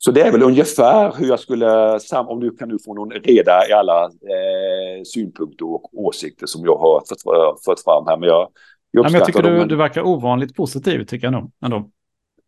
Så 0.00 0.10
det 0.10 0.20
är 0.20 0.32
väl 0.32 0.42
ungefär 0.42 1.14
hur 1.18 1.28
jag 1.28 1.40
skulle, 1.40 1.98
om 2.12 2.40
du 2.40 2.50
kan 2.50 2.68
nu 2.68 2.78
få 2.84 2.94
någon 2.94 3.10
reda 3.10 3.68
i 3.68 3.72
alla 3.72 4.04
eh, 4.04 5.02
synpunkter 5.04 5.66
och 5.66 5.90
åsikter 5.92 6.46
som 6.46 6.64
jag 6.64 6.76
har 6.76 7.02
fått, 7.08 7.64
fått 7.64 7.84
fram 7.84 8.06
här. 8.06 8.16
Men 8.16 8.28
jag, 8.28 8.48
jag, 8.90 9.04
ja, 9.04 9.10
men 9.10 9.18
jag 9.18 9.26
tycker 9.26 9.42
du, 9.42 9.64
du 9.64 9.76
verkar 9.76 10.06
ovanligt 10.06 10.56
positiv, 10.56 11.04
tycker 11.04 11.26
jag 11.26 11.32
nog. 11.32 11.50
Ändå. 11.64 11.90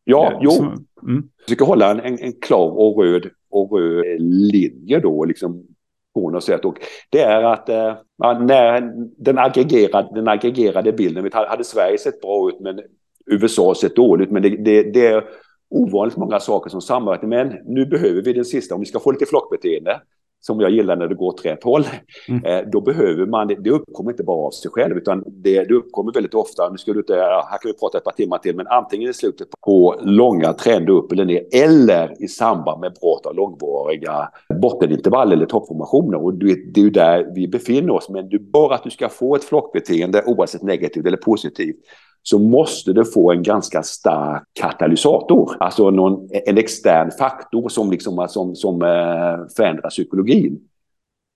Ja, 0.05 0.39
jo. 0.43 0.53
Mm. 0.63 0.83
Jag 1.03 1.45
försöker 1.45 1.65
hålla 1.65 1.91
en, 1.91 2.01
en, 2.01 2.19
en, 2.19 2.33
klar 2.33 2.71
och 2.71 3.03
röd, 3.03 3.31
och 3.51 3.73
röd 3.73 4.21
linje 4.21 5.01
då, 5.01 5.25
liksom 5.25 5.67
på 6.15 6.31
något 6.31 6.45
sätt. 6.45 6.65
Och 6.65 6.77
det 7.11 7.21
är 7.21 7.43
att 7.43 7.69
eh, 7.69 7.95
när 8.41 8.93
den 9.25 9.39
aggregerade, 9.39 10.09
den 10.15 10.29
aggregerade 10.29 10.93
bilden, 10.93 11.31
hade 11.33 11.65
Sverige 11.65 11.99
sett 11.99 12.21
bra 12.21 12.49
ut 12.49 12.61
men 12.61 12.81
USA 13.27 13.75
sett 13.75 13.97
dåligt, 13.97 14.31
men 14.31 14.43
det, 14.43 14.49
det, 14.49 14.83
det 14.83 15.25
ovanligt 15.71 16.17
många 16.17 16.41
saker 16.41 16.71
som 16.71 16.81
samverkar. 16.81 17.27
Men 17.27 17.57
nu 17.65 17.87
behöver 17.87 18.23
vi 18.23 18.33
den 18.33 18.45
sista, 18.45 18.75
om 18.75 18.81
vi 18.81 18.87
ska 18.87 19.01
få 19.01 19.11
lite 19.11 19.27
flockbeteende, 19.27 20.01
som 20.43 20.61
jag 20.61 20.71
gillar 20.71 20.97
när 20.97 21.09
det 21.09 21.15
går 21.15 21.27
åt 21.27 21.47
rätt 21.47 21.65
håll, 21.65 21.85
mm. 22.29 22.45
Eh, 22.45 22.71
då 22.73 22.81
behöver 22.81 23.27
man, 23.27 23.49
det 23.49 23.71
uppkommer 23.71 24.11
inte 24.11 24.23
bara 24.23 24.47
av 24.47 24.51
sig 24.51 24.71
själv, 24.71 24.97
utan 24.97 25.25
det, 25.27 25.65
det 25.65 25.75
uppkommer 25.75 26.13
väldigt 26.13 26.35
ofta, 26.35 26.69
nu 26.69 26.79
ska 26.79 26.93
du 26.93 26.99
inte, 26.99 27.15
här 27.15 27.59
kan 27.59 27.71
vi 27.71 27.73
prata 27.73 27.99
ett 27.99 28.05
par 28.05 28.13
timmar 28.13 28.39
till, 28.39 28.57
men 28.57 28.67
antingen 28.67 29.11
i 29.11 29.15
slutet 29.15 29.49
på 29.67 30.01
långa 30.03 30.53
trender 30.53 30.93
upp 30.93 31.13
eller 31.13 31.25
ner, 31.25 31.45
eller 31.53 32.23
i 32.23 32.29
samband 32.29 32.81
med 32.81 32.93
brott 33.01 33.27
av 33.27 33.35
långvariga 33.35 34.29
bottenintervall 34.63 35.33
eller 35.33 35.47
toppformationer. 35.47 36.25
Och 36.25 36.35
det, 36.35 36.75
det 36.75 36.81
är 36.81 36.85
ju 36.85 36.91
där 36.91 37.33
vi 37.35 37.49
befinner 37.49 37.93
oss, 37.93 38.09
men 38.09 38.29
du, 38.29 38.39
bara 38.39 38.75
att 38.75 38.85
du 38.85 38.91
ska 38.91 39.09
få 39.09 39.37
ett 39.37 39.45
flockbeteende, 39.45 40.23
oavsett 40.27 40.63
negativt 40.63 41.07
eller 41.07 41.17
positivt, 41.17 41.77
så 42.23 42.39
måste 42.39 42.93
det 42.93 43.05
få 43.05 43.33
en 43.33 43.43
ganska 43.43 43.83
stark 43.83 44.43
katalysator. 44.53 45.57
Alltså 45.61 45.91
någon, 45.91 46.29
en 46.47 46.59
extern 46.59 47.11
faktor 47.11 47.69
som, 47.69 47.91
liksom, 47.91 48.27
som, 48.29 48.55
som 48.55 48.83
eh, 48.83 49.47
förändrar 49.57 49.91
psykologin. 49.91 50.61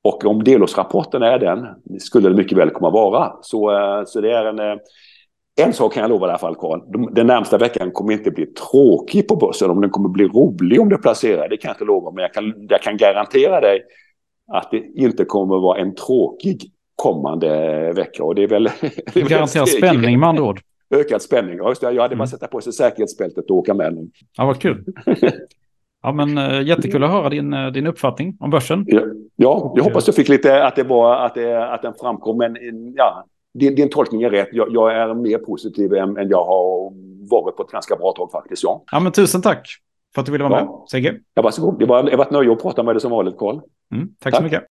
Och 0.05 0.25
om 0.25 0.45
delårsrapporten 0.45 1.23
är 1.23 1.39
den, 1.39 1.67
skulle 2.01 2.29
det 2.29 2.35
mycket 2.35 2.59
väl 2.59 2.71
komma 2.71 2.91
vara. 2.91 3.33
Så, 3.41 3.71
eh, 3.71 4.05
så 4.07 4.21
det 4.21 4.33
är 4.33 4.45
en... 4.45 4.59
Eh, 4.59 4.77
en 5.57 5.73
sak 5.73 5.95
kan 5.95 6.01
jag 6.01 6.11
lova 6.11 6.27
i 6.27 6.31
alla 6.31 6.39
fall, 6.39 6.55
Carl. 6.55 6.81
Den 7.15 7.27
närmsta 7.27 7.59
veckan 7.59 7.91
kommer 7.91 8.13
inte 8.13 8.31
bli 8.31 8.47
tråkig 8.47 9.29
på 9.29 9.37
börsen. 9.37 9.71
Om 9.71 9.81
den 9.81 9.91
kommer 9.91 10.09
bli 10.09 10.25
rolig 10.25 10.81
om 10.81 10.89
du 10.89 10.99
placerar, 10.99 11.49
det 11.49 11.57
kan 11.57 11.69
jag 11.69 11.75
inte 11.75 11.85
lova. 11.85 12.11
Men 12.11 12.23
jag 12.23 12.35
kan, 12.35 12.67
jag 12.69 12.83
kan 12.83 12.97
garantera 12.97 13.61
dig 13.61 13.83
att 14.53 14.71
det 14.71 14.83
inte 14.95 15.25
kommer 15.25 15.59
vara 15.59 15.79
en 15.79 15.95
tråkig 15.95 16.63
kommande 16.97 17.93
vecka. 17.93 18.25
Och 18.25 18.35
det 18.35 18.43
är 18.43 18.49
väl... 18.49 18.69
Garanterar 19.15 19.67
spänning 19.67 20.21
med 20.21 20.29
andra 20.29 20.43
ord 20.43 20.61
ökad 20.95 21.23
spänning. 21.23 21.57
Ja, 21.57 21.69
just 21.69 21.81
det, 21.81 21.93
jag 21.93 22.03
hade 22.03 22.17
bara 22.17 22.21
mm. 22.21 22.27
sätta 22.27 22.47
på 22.47 22.61
sig 22.61 22.73
säkerhetsbältet 22.73 23.51
och 23.51 23.57
åka 23.57 23.75
med. 23.75 24.11
Ja, 24.37 24.47
vad 24.47 24.61
kul. 24.61 24.85
Ja, 26.05 26.13
men 26.13 26.39
äh, 26.39 26.63
jättekul 26.63 27.05
att 27.05 27.11
höra 27.11 27.29
din, 27.29 27.53
äh, 27.53 27.67
din 27.67 27.87
uppfattning 27.87 28.37
om 28.41 28.51
börsen. 28.51 28.85
Ja, 28.87 29.01
ja 29.37 29.73
jag 29.77 29.85
hoppas 29.85 30.05
du 30.05 30.13
fick 30.13 30.29
lite 30.29 30.65
att 30.65 30.77
det 30.77 30.83
var 30.83 31.17
att, 31.17 31.35
det, 31.35 31.73
att 31.73 31.83
den 31.83 31.95
framkom. 32.01 32.39
Men 32.39 32.57
ja, 32.97 33.25
din, 33.55 33.75
din 33.75 33.91
tolkning 33.91 34.23
är 34.23 34.31
rätt. 34.31 34.49
Jag, 34.53 34.69
jag 34.71 34.95
är 34.95 35.15
mer 35.15 35.39
positiv 35.39 35.95
än, 35.95 36.17
än, 36.17 36.29
jag 36.29 36.45
har 36.45 36.93
varit 37.31 37.57
på 37.57 37.63
ett 37.63 37.71
ganska 37.71 37.97
bra 37.97 38.13
tag 38.13 38.31
faktiskt. 38.33 38.63
Ja, 38.63 38.85
ja 38.93 39.01
men 39.01 39.13
tusen 39.13 39.43
tack 39.43 39.69
för 40.15 40.21
att 40.21 40.27
du 40.27 40.33
ville 40.33 40.45
vara 40.45 40.61
ja. 40.61 40.65
med, 40.65 40.89
Sigge. 40.91 41.21
Ja, 41.35 41.43
varsågod. 41.43 41.79
Det 41.79 41.87
var, 41.87 42.03
det 42.03 42.17
var 42.17 42.25
ett 42.25 42.31
nöje 42.31 42.53
att 42.53 42.63
prata 42.63 42.83
med 42.83 42.95
dig 42.95 43.01
som 43.01 43.11
vanligt, 43.11 43.39
Karl. 43.39 43.61
Mm, 43.93 44.09
tack, 44.09 44.33
tack 44.33 44.37
så 44.37 44.43
mycket. 44.43 44.63